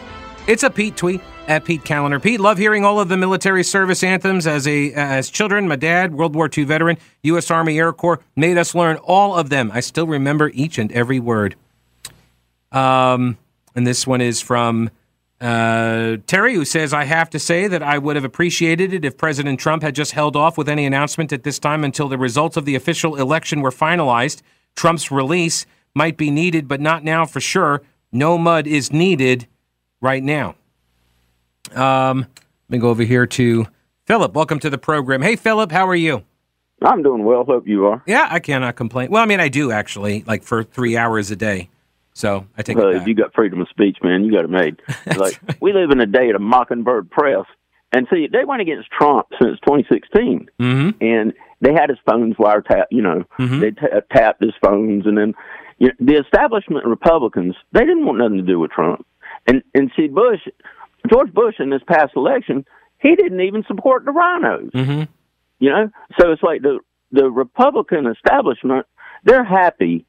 It's 0.49 0.65
a 0.65 0.71
Pete 0.71 0.97
tweet 0.97 1.21
at 1.47 1.65
Pete 1.65 1.85
Kaliner. 1.85 2.21
Pete, 2.21 2.41
love 2.41 2.59
hearing 2.59 2.85
all 2.85 2.99
of 2.99 3.09
the 3.09 3.17
military 3.17 3.63
service 3.63 4.03
anthems 4.03 4.49
as 4.49 4.67
a 4.67 4.93
as 4.93 5.31
children. 5.31 5.69
My 5.69 5.77
dad, 5.77 6.15
World 6.15 6.35
War 6.35 6.51
II 6.53 6.65
veteran, 6.65 6.99
U.S. 7.23 7.49
Army 7.49 7.79
Air 7.79 7.93
Corps, 7.93 8.21
made 8.35 8.59
us 8.59 8.75
learn 8.75 8.97
all 8.97 9.37
of 9.37 9.51
them. 9.51 9.71
I 9.73 9.79
still 9.79 10.09
remember 10.09 10.51
each 10.53 10.79
and 10.79 10.91
every 10.91 11.21
word. 11.21 11.55
Um, 12.73 13.39
and 13.77 13.87
this 13.87 14.09
one 14.09 14.21
is 14.21 14.41
from 14.41 14.91
uh, 15.41 16.17
Terry, 16.27 16.55
who 16.55 16.65
says, 16.65 16.93
I 16.93 17.05
have 17.05 17.31
to 17.31 17.39
say 17.39 17.69
that 17.69 17.85
I 17.85 17.99
would 17.99 18.17
have 18.17 18.25
appreciated 18.25 18.93
it 18.93 19.05
if 19.05 19.17
President 19.17 19.61
Trump 19.61 19.85
had 19.85 19.95
just 19.95 20.11
held 20.11 20.35
off 20.35 20.59
with 20.59 20.69
any 20.69 20.87
announcement 20.87 21.33
at 21.33 21.45
this 21.45 21.61
time 21.61 21.85
until 21.85 22.09
the 22.09 22.19
results 22.19 22.57
of 22.57 22.65
the 22.65 22.75
official 22.75 23.15
election 23.15 23.61
were 23.61 23.71
finalized. 23.71 24.43
Trump's 24.77 25.11
release 25.11 25.67
might 25.95 26.17
be 26.17 26.31
needed, 26.31 26.69
but 26.69 26.81
not 26.81 27.05
now 27.05 27.27
for 27.27 27.41
sure. 27.41 27.83
No 28.13 28.39
mud 28.39 28.67
is 28.67 28.93
needed 28.93 29.47
right 30.01 30.23
now. 30.23 30.55
Um, 31.75 32.21
let 32.69 32.71
me 32.71 32.79
go 32.79 32.91
over 32.91 33.03
here 33.03 33.27
to 33.27 33.67
Philip. 34.07 34.35
Welcome 34.35 34.59
to 34.61 34.71
the 34.71 34.79
program. 34.79 35.23
Hey, 35.23 35.37
Philip, 35.37 35.71
how 35.71 35.87
are 35.87 35.95
you? 35.95 36.25
I'm 36.83 37.03
doing 37.03 37.25
well. 37.25 37.45
Hope 37.45 37.69
you 37.69 37.87
are. 37.87 38.03
Yeah, 38.07 38.27
I 38.31 38.41
cannot 38.41 38.77
complain. 38.77 39.11
Well, 39.11 39.23
I 39.23 39.27
mean, 39.27 39.41
I 39.41 39.49
do 39.49 39.71
actually, 39.71 40.25
like 40.27 40.43
for 40.43 40.63
three 40.63 40.97
hours 40.97 41.31
a 41.31 41.37
day. 41.37 41.69
So 42.15 42.47
I 42.57 42.63
take 42.63 42.77
well. 42.77 43.07
You 43.07 43.15
got 43.15 43.35
freedom 43.35 43.61
of 43.61 43.69
speech, 43.69 43.99
man. 44.03 44.25
You 44.25 44.33
got 44.33 44.45
it 44.45 44.51
made. 44.51 44.81
like 45.07 45.41
right. 45.43 45.61
we 45.61 45.73
live 45.73 45.91
in 45.91 46.01
a 46.01 46.07
day 46.07 46.31
of 46.31 46.37
a 46.37 46.39
mockingbird 46.39 47.11
press, 47.11 47.45
and 47.93 48.07
see, 48.13 48.29
they 48.31 48.45
went 48.45 48.63
against 48.63 48.91
Trump 48.91 49.29
since 49.41 49.59
2016, 49.61 50.49
mm-hmm. 50.59 51.05
and 51.05 51.33
they 51.61 51.73
had 51.73 51.91
his 51.91 51.99
phones 52.09 52.37
wiretapped. 52.37 52.87
You 52.91 53.03
know, 53.03 53.25
mm-hmm. 53.39 53.61
they 53.61 53.71
t- 53.71 53.87
tapped 54.13 54.43
his 54.43 54.55
phones, 54.63 55.07
and 55.07 55.17
then 55.17 55.35
you 55.79 55.89
know, 55.89 55.95
the 56.01 56.21
establishment 56.21 56.87
Republicans 56.87 57.55
they 57.73 57.81
didn't 57.81 58.07
want 58.07 58.19
nothing 58.19 58.39
to 58.39 58.43
do 58.43 58.59
with 58.59 58.71
Trump. 58.71 59.07
And 59.47 59.63
and 59.75 59.91
see, 59.97 60.09
Bush, 60.09 60.41
George 61.11 61.33
Bush 61.33 61.57
in 61.59 61.71
this 61.71 61.83
past 61.87 62.13
election, 62.17 62.65
he 62.99 63.15
didn't 63.17 63.41
even 63.41 63.65
support 63.67 64.05
the 64.05 64.13
RINOs. 64.13 64.71
Mm-hmm. 64.73 65.03
You 65.59 65.71
know, 65.71 65.91
so 66.19 66.33
it's 66.33 66.43
like 66.43 66.63
the 66.63 66.81
the 67.13 67.31
Republican 67.31 68.07
establishment 68.07 68.87
they're 69.25 69.45
happy 69.45 70.07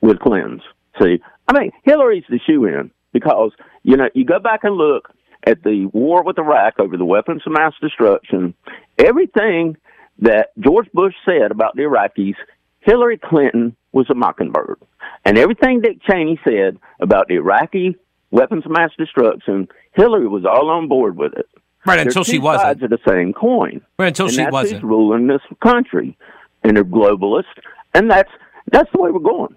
with 0.00 0.20
Clintons. 0.20 0.62
See, 1.00 1.20
I 1.48 1.58
mean, 1.58 1.70
Hillary's 1.84 2.24
the 2.28 2.38
shoe 2.46 2.64
in 2.66 2.90
because, 3.12 3.52
you 3.82 3.96
know, 3.96 4.08
you 4.14 4.24
go 4.24 4.38
back 4.38 4.64
and 4.64 4.74
look 4.74 5.08
at 5.44 5.62
the 5.62 5.86
war 5.92 6.22
with 6.22 6.38
Iraq 6.38 6.78
over 6.78 6.96
the 6.96 7.04
weapons 7.04 7.42
of 7.46 7.52
mass 7.52 7.72
destruction, 7.80 8.54
everything 8.98 9.76
that 10.18 10.50
George 10.58 10.88
Bush 10.92 11.14
said 11.24 11.50
about 11.50 11.74
the 11.74 11.82
Iraqis, 11.82 12.36
Hillary 12.80 13.18
Clinton 13.18 13.76
was 13.92 14.08
a 14.10 14.14
mockingbird. 14.14 14.78
And 15.24 15.38
everything 15.38 15.80
Dick 15.80 15.98
Cheney 16.08 16.38
said 16.44 16.78
about 17.00 17.28
the 17.28 17.34
Iraqi 17.34 17.96
weapons 18.30 18.64
of 18.64 18.72
mass 18.72 18.90
destruction, 18.98 19.68
Hillary 19.92 20.28
was 20.28 20.44
all 20.44 20.70
on 20.70 20.88
board 20.88 21.16
with 21.16 21.34
it. 21.34 21.46
Right, 21.84 21.98
until 21.98 22.24
she 22.24 22.38
wasn't. 22.38 22.62
Sides 22.62 22.82
of 22.84 22.90
the 22.90 22.98
same 23.08 23.32
coin. 23.32 23.80
Right, 23.98 24.08
until 24.08 24.26
and 24.26 24.34
she 24.34 24.42
that's 24.42 24.52
wasn't. 24.52 24.82
Who's 24.82 24.88
ruling 24.88 25.26
this 25.26 25.40
country, 25.62 26.16
and 26.62 26.76
they're 26.76 26.84
globalist, 26.84 27.44
and 27.92 28.08
that's 28.08 28.30
that's 28.70 28.90
the 28.92 29.00
way 29.00 29.10
we're 29.10 29.18
going. 29.18 29.56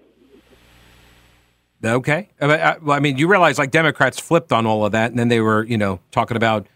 Okay. 1.84 2.28
Uh, 2.40 2.46
uh, 2.46 2.74
well, 2.82 2.96
I 2.96 3.00
mean, 3.00 3.16
you 3.16 3.28
realize 3.28 3.58
like 3.58 3.70
Democrats 3.70 4.18
flipped 4.18 4.52
on 4.52 4.66
all 4.66 4.84
of 4.84 4.92
that, 4.92 5.10
and 5.10 5.18
then 5.18 5.28
they 5.28 5.40
were, 5.40 5.62
you 5.64 5.78
know, 5.78 6.00
talking 6.10 6.36
about 6.36 6.66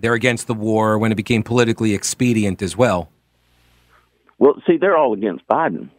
they're 0.00 0.14
against 0.14 0.46
the 0.46 0.54
war 0.54 0.98
when 0.98 1.12
it 1.12 1.16
became 1.16 1.42
politically 1.42 1.94
expedient 1.94 2.62
as 2.62 2.76
well. 2.76 3.10
Well, 4.38 4.54
see, 4.66 4.76
they're 4.76 4.96
all 4.96 5.12
against 5.12 5.46
Biden. 5.48 5.90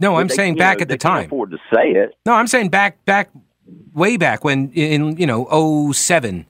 No, 0.00 0.16
I'm 0.16 0.28
saying 0.28 0.54
back 0.54 0.78
know, 0.78 0.82
at 0.82 0.88
the 0.88 0.96
time. 0.96 1.26
afford 1.26 1.50
to 1.50 1.58
say 1.74 1.90
it. 1.90 2.14
No, 2.24 2.34
I'm 2.34 2.46
saying 2.46 2.68
back, 2.68 3.04
back, 3.04 3.30
way 3.92 4.16
back 4.16 4.44
when 4.44 4.70
in 4.72 5.16
you 5.16 5.26
know 5.26 5.92
07. 5.92 6.46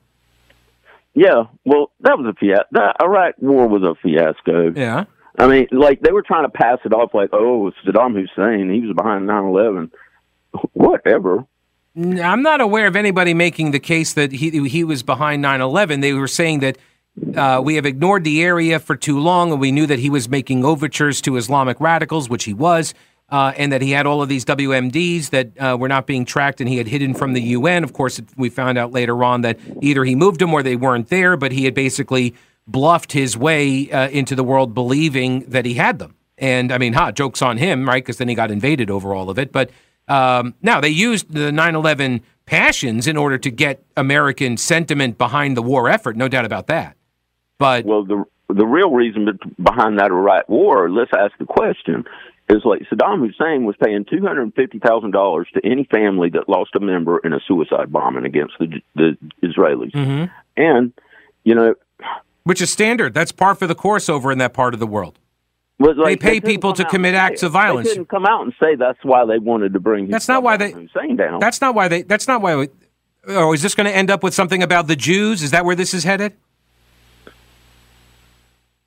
Yeah, 1.15 1.45
well, 1.65 1.91
that 2.01 2.19
was 2.19 2.27
a 2.27 2.35
fiasco. 2.39 2.67
The 2.73 2.95
Iraq 3.03 3.37
War 3.39 3.67
was 3.67 3.83
a 3.83 3.95
fiasco. 4.03 4.73
Yeah. 4.77 5.05
I 5.39 5.47
mean, 5.47 5.69
like 5.73 6.01
they 6.01 6.13
were 6.13 6.23
trying 6.23 6.45
to 6.45 6.51
pass 6.51 6.79
it 6.85 6.93
off 6.93 7.15
like, 7.15 7.31
oh, 7.33 7.73
Saddam 7.87 8.15
Hussein, 8.15 8.71
he 8.71 8.87
was 8.87 8.95
behind 8.95 9.27
9/11 9.27 9.91
whatever. 10.73 11.45
I'm 11.99 12.43
not 12.43 12.61
aware 12.61 12.87
of 12.87 12.95
anybody 12.95 13.35
making 13.35 13.73
the 13.73 13.81
case 13.81 14.13
that 14.13 14.31
he 14.31 14.69
he 14.69 14.85
was 14.85 15.03
behind 15.03 15.43
9/11. 15.43 16.01
They 16.01 16.13
were 16.13 16.29
saying 16.29 16.61
that 16.61 16.79
uh, 17.37 17.61
we 17.65 17.75
have 17.75 17.85
ignored 17.85 18.23
the 18.23 18.43
area 18.45 18.79
for 18.79 18.95
too 18.95 19.19
long, 19.19 19.51
and 19.51 19.61
we 19.61 19.73
knew 19.73 19.87
that 19.87 19.99
he 19.99 20.09
was 20.09 20.29
making 20.29 20.65
overtures 20.65 21.21
to 21.23 21.37
Islamic 21.37 21.81
radicals, 21.81 22.29
which 22.29 22.45
he 22.45 22.55
was, 22.55 22.95
uh, 23.31 23.53
and 23.57 23.73
that 23.73 23.83
he 23.83 23.91
had 23.91 24.07
all 24.07 24.23
of 24.23 24.29
these 24.29 24.45
WMDs 24.45 25.31
that 25.31 25.59
uh, 25.59 25.77
were 25.77 25.89
not 25.89 26.07
being 26.07 26.25
tracked, 26.25 26.61
and 26.61 26.69
he 26.69 26.77
had 26.77 26.87
hidden 26.87 27.15
from 27.15 27.33
the 27.33 27.43
UN. 27.43 27.83
Of 27.83 27.93
course, 27.93 28.21
we 28.37 28.49
found 28.49 28.79
out 28.79 28.93
later 28.93 29.25
on 29.25 29.41
that 29.41 29.59
either 29.83 30.05
he 30.05 30.15
moved 30.15 30.41
them 30.41 30.55
or 30.55 30.63
they 30.63 30.77
weren't 30.77 31.09
there, 31.09 31.37
but 31.37 31.51
he 31.51 31.65
had 31.65 31.75
basically 31.75 32.33
bluffed 32.69 33.11
his 33.11 33.37
way 33.37 33.91
uh, 33.91 34.09
into 34.11 34.37
the 34.37 34.45
world 34.45 34.73
believing 34.73 35.41
that 35.49 35.65
he 35.65 35.75
had 35.75 35.99
them. 35.99 36.15
And 36.37 36.71
I 36.71 36.79
mean, 36.79 36.93
ha, 36.93 37.11
jokes 37.11 37.43
on 37.43 37.57
him, 37.57 37.89
right? 37.89 38.05
Because 38.05 38.19
then 38.19 38.29
he 38.29 38.37
got 38.37 38.53
invaded 38.53 38.89
over 38.89 39.15
all 39.15 39.31
of 39.31 39.39
it, 39.39 39.51
but. 39.51 39.71
Um, 40.09 40.55
now, 40.63 40.81
they 40.81 40.89
used 40.89 41.33
the 41.33 41.53
9 41.53 41.75
11 41.75 42.23
passions 42.47 43.07
in 43.07 43.17
order 43.17 43.37
to 43.37 43.51
get 43.51 43.85
American 43.97 44.57
sentiment 44.57 45.19
behind 45.19 45.57
the 45.57 45.63
war 45.63 45.89
effort, 45.89 46.17
no 46.17 46.29
doubt 46.29 46.47
about 46.47 46.67
that. 46.69 46.97
But 47.59 47.85
well, 47.85 48.05
the 48.05 48.25
the 48.49 48.67
real 48.67 48.91
reason 48.91 49.39
behind 49.63 49.99
that 49.99 50.11
Iraq 50.11 50.49
War, 50.49 50.91
let's 50.91 51.11
ask 51.13 51.37
the 51.39 51.45
question, 51.45 52.05
is 52.49 52.63
like 52.65 52.81
Saddam 52.91 53.19
Hussein 53.19 53.65
was 53.65 53.77
paying 53.83 54.05
two 54.05 54.23
hundred 54.23 54.43
and 54.43 54.55
fifty 54.55 54.79
thousand 54.79 55.11
dollars 55.11 55.49
to 55.55 55.61
any 55.65 55.85
family 55.85 56.31
that 56.31 56.49
lost 56.49 56.71
a 56.75 56.81
member 56.81 57.19
in 57.19 57.33
a 57.33 57.41
suicide 57.47 57.93
bombing 57.93 58.25
against 58.25 58.55
the 58.59 58.81
the 58.95 59.19
Israelis, 59.43 59.93
mm-hmm. 59.93 60.25
and 60.57 60.93
you 61.45 61.55
know, 61.55 61.75
which 62.45 62.63
is 62.63 62.71
standard. 62.71 63.13
That's 63.13 63.33
par 63.33 63.55
for 63.55 63.67
the 63.67 63.75
course 63.75 64.09
over 64.09 64.33
in 64.33 64.39
that 64.39 64.55
part 64.55 64.73
of 64.73 64.81
the 64.81 64.87
world. 64.87 65.19
Like, 65.81 65.97
they 65.97 66.17
pay 66.17 66.39
they 66.41 66.41
people 66.41 66.73
to 66.73 66.85
commit 66.85 67.15
acts 67.15 67.45
of 67.45 67.53
violence. 67.53 67.89
They 67.89 67.95
didn't 67.95 68.09
come 68.09 68.27
out 68.27 68.43
and 68.43 68.53
say 68.59 68.75
that's 68.75 68.99
why 69.05 69.25
they 69.25 69.39
wanted 69.39 69.75
to 69.75 69.81
bring. 69.81 70.09
That's 70.09 70.27
not 70.27 70.43
why 70.43 70.57
they. 70.57 70.73
Hussein 70.73 71.17
down. 71.17 71.39
That's 71.39 71.61
not 71.61 71.75
why 71.75 71.87
they. 71.87 72.03
That's 72.03 72.27
not 72.27 72.43
why. 72.43 72.57
We, 72.57 72.69
oh, 73.29 73.53
is 73.53 73.63
this 73.63 73.77
going 73.77 73.87
to 73.87 73.95
end 73.95 74.11
up 74.11 74.25
with 74.25 74.35
something 74.35 74.63
about 74.63 74.89
the 74.89 74.97
Jews? 74.97 75.43
Is 75.43 75.53
that 75.53 75.65
where 75.65 75.77
this 75.77 75.95
is 75.95 76.03
headed? 76.03 76.35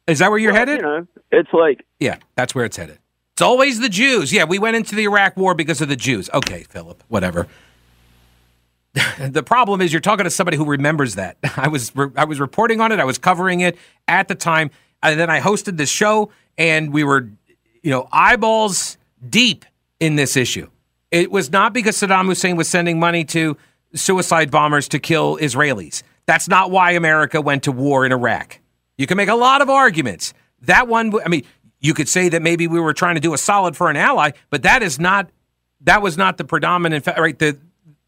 Is 0.07 0.19
that 0.19 0.29
where 0.29 0.39
you're 0.39 0.51
well, 0.51 0.59
headed? 0.59 0.77
You 0.77 0.81
know, 0.81 1.07
it's 1.31 1.53
like 1.53 1.85
yeah, 1.99 2.17
that's 2.35 2.53
where 2.53 2.65
it's 2.65 2.75
headed. 2.75 2.99
It's 3.33 3.41
always 3.41 3.79
the 3.79 3.89
Jews. 3.89 4.33
Yeah, 4.33 4.43
we 4.43 4.59
went 4.59 4.75
into 4.75 4.93
the 4.93 5.03
Iraq 5.03 5.37
War 5.37 5.55
because 5.55 5.79
of 5.79 5.87
the 5.87 5.95
Jews. 5.95 6.29
Okay, 6.33 6.63
Philip, 6.63 7.03
whatever. 7.07 7.47
the 9.19 9.43
problem 9.43 9.79
is 9.79 9.93
you're 9.93 10.01
talking 10.01 10.25
to 10.25 10.29
somebody 10.29 10.57
who 10.57 10.65
remembers 10.65 11.15
that. 11.15 11.37
I 11.55 11.69
was 11.69 11.95
re- 11.95 12.11
I 12.17 12.25
was 12.25 12.39
reporting 12.39 12.81
on 12.81 12.91
it. 12.91 12.99
I 12.99 13.05
was 13.05 13.17
covering 13.17 13.61
it 13.61 13.77
at 14.07 14.27
the 14.27 14.35
time, 14.35 14.71
and 15.03 15.19
then 15.19 15.29
I 15.29 15.39
hosted 15.39 15.77
this 15.77 15.89
show 15.89 16.31
and 16.57 16.93
we 16.93 17.03
were, 17.03 17.29
you 17.81 17.91
know, 17.91 18.07
eyeballs 18.11 18.97
deep 19.27 19.65
in 19.99 20.15
this 20.15 20.35
issue. 20.37 20.69
It 21.11 21.31
was 21.31 21.51
not 21.51 21.73
because 21.73 21.97
Saddam 21.97 22.25
Hussein 22.25 22.55
was 22.55 22.67
sending 22.67 22.99
money 22.99 23.25
to 23.25 23.57
suicide 23.93 24.51
bombers 24.51 24.87
to 24.89 24.99
kill 24.99 25.37
Israelis. 25.37 26.03
That's 26.25 26.47
not 26.47 26.71
why 26.71 26.91
America 26.91 27.41
went 27.41 27.63
to 27.63 27.71
war 27.71 28.05
in 28.05 28.11
Iraq. 28.11 28.59
You 28.97 29.07
can 29.07 29.17
make 29.17 29.29
a 29.29 29.35
lot 29.35 29.61
of 29.61 29.69
arguments. 29.69 30.33
That 30.61 30.87
one, 30.87 31.13
I 31.25 31.27
mean, 31.27 31.43
you 31.79 31.93
could 31.93 32.07
say 32.07 32.29
that 32.29 32.41
maybe 32.41 32.67
we 32.67 32.79
were 32.79 32.93
trying 32.93 33.15
to 33.15 33.21
do 33.21 33.33
a 33.33 33.37
solid 33.37 33.75
for 33.75 33.89
an 33.89 33.97
ally, 33.97 34.31
but 34.49 34.63
that 34.63 34.83
is 34.83 34.99
not 34.99 35.29
that 35.83 36.01
was 36.01 36.15
not 36.15 36.37
the 36.37 36.43
predominant 36.43 37.07
right 37.17 37.39
the 37.39 37.57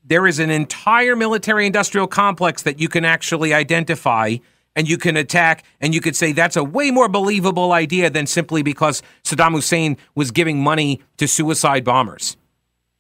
there 0.06 0.27
is 0.27 0.38
an 0.39 0.49
entire 0.49 1.15
military 1.15 1.65
industrial 1.65 2.08
complex 2.08 2.62
that 2.63 2.79
you 2.79 2.88
can 2.89 3.06
actually 3.06 3.53
identify 3.53 4.36
and 4.75 4.89
you 4.89 4.97
can 4.97 5.17
attack 5.17 5.63
and 5.81 5.93
you 5.93 6.01
could 6.01 6.15
say 6.15 6.31
that's 6.31 6.55
a 6.55 6.63
way 6.63 6.91
more 6.91 7.07
believable 7.07 7.71
idea 7.71 8.09
than 8.09 8.25
simply 8.25 8.63
because 8.63 9.01
Saddam 9.23 9.51
Hussein 9.51 9.97
was 10.15 10.31
giving 10.31 10.62
money 10.62 11.01
to 11.17 11.27
suicide 11.27 11.83
bombers, 11.83 12.38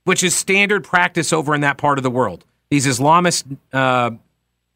which 0.03 0.23
is 0.23 0.35
standard 0.35 0.83
practice 0.83 1.33
over 1.33 1.55
in 1.55 1.61
that 1.61 1.77
part 1.77 1.97
of 1.97 2.03
the 2.03 2.11
world. 2.11 2.45
These 2.69 2.87
Islamist 2.87 3.57
uh, 3.71 4.11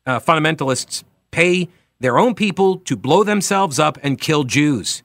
uh, 0.06 0.20
fundamentalists 0.20 1.04
pay 1.32 1.70
their 2.00 2.18
own 2.18 2.36
people 2.36 2.78
to 2.78 2.96
blow 2.96 3.24
themselves 3.24 3.80
up 3.80 3.98
and 4.04 4.20
kill 4.20 4.44
Jews 4.44 5.04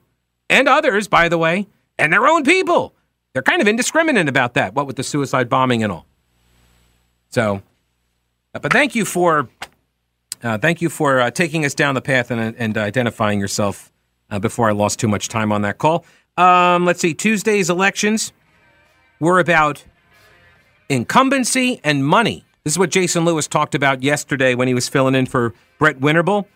and 0.51 0.69
others, 0.69 1.09
by 1.09 1.29
the 1.29 1.39
way, 1.39 1.67
and 1.99 2.13
their 2.13 2.27
own 2.27 2.45
people. 2.45 2.95
They're 3.33 3.43
kind 3.43 3.63
of 3.63 3.69
indiscriminate 3.69 4.29
about 4.29 4.55
that, 4.55 4.75
what 4.75 4.87
with 4.87 4.97
the 4.97 5.03
suicide 5.03 5.49
bombing 5.49 5.83
and 5.83 5.91
all. 5.91 6.07
So, 7.31 7.63
but 8.53 8.71
thank 8.73 8.95
you 8.95 9.07
for 9.07 9.49
uh, 10.43 10.59
thank 10.59 10.83
you 10.83 10.89
for 10.89 11.21
uh, 11.21 11.31
taking 11.31 11.65
us 11.65 11.75
down 11.75 11.95
the 11.95 12.03
path 12.03 12.31
and, 12.31 12.55
and 12.57 12.79
identifying 12.79 13.41
yourself 13.41 13.93
uh, 14.31 14.39
before 14.39 14.69
I 14.69 14.73
lost 14.73 14.99
too 14.99 15.09
much 15.09 15.29
time 15.29 15.53
on 15.53 15.63
that 15.63 15.79
call. 15.79 16.05
Um, 16.37 16.85
let's 16.85 17.01
see. 17.01 17.15
Tuesday's 17.15 17.69
elections 17.71 18.33
were 19.21 19.39
about 19.39 19.85
incumbency 20.89 21.81
and 21.85 22.05
money. 22.05 22.45
This 22.65 22.75
is 22.75 22.79
what 22.79 22.91
Jason 22.91 23.25
Lewis 23.25 23.47
talked 23.47 23.75
about 23.75 24.03
yesterday 24.03 24.55
when 24.55 24.69
he 24.69 24.75
was 24.75 24.89
filling 24.89 25.15
in 25.15 25.27
for 25.27 25.55
Brett 25.79 26.01
Winterble. 26.01 26.47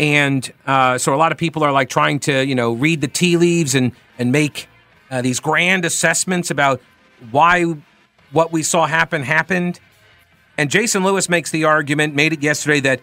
And 0.00 0.52
uh, 0.66 0.98
so 0.98 1.14
a 1.14 1.16
lot 1.16 1.32
of 1.32 1.38
people 1.38 1.62
are 1.62 1.72
like 1.72 1.88
trying 1.88 2.18
to, 2.20 2.44
you 2.44 2.54
know, 2.54 2.72
read 2.72 3.00
the 3.00 3.08
tea 3.08 3.36
leaves 3.36 3.74
and, 3.74 3.92
and 4.18 4.32
make 4.32 4.68
uh, 5.10 5.22
these 5.22 5.40
grand 5.40 5.84
assessments 5.84 6.50
about 6.50 6.80
why 7.30 7.76
what 8.32 8.50
we 8.50 8.62
saw 8.62 8.86
happen 8.86 9.22
happened. 9.22 9.78
And 10.58 10.70
Jason 10.70 11.04
Lewis 11.04 11.28
makes 11.28 11.50
the 11.50 11.64
argument, 11.64 12.14
made 12.14 12.32
it 12.32 12.42
yesterday, 12.42 12.80
that 12.80 13.00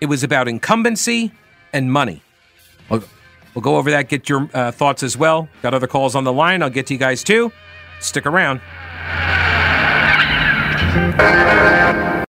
it 0.00 0.06
was 0.06 0.22
about 0.22 0.48
incumbency 0.48 1.32
and 1.72 1.92
money. 1.92 2.22
We'll, 2.90 3.04
we'll 3.54 3.62
go 3.62 3.76
over 3.76 3.90
that, 3.90 4.08
get 4.08 4.28
your 4.28 4.48
uh, 4.54 4.70
thoughts 4.70 5.02
as 5.02 5.16
well. 5.16 5.48
Got 5.62 5.74
other 5.74 5.86
calls 5.86 6.14
on 6.14 6.24
the 6.24 6.32
line. 6.32 6.62
I'll 6.62 6.70
get 6.70 6.86
to 6.86 6.94
you 6.94 7.00
guys 7.00 7.22
too. 7.22 7.52
Stick 8.00 8.26
around. 8.26 8.60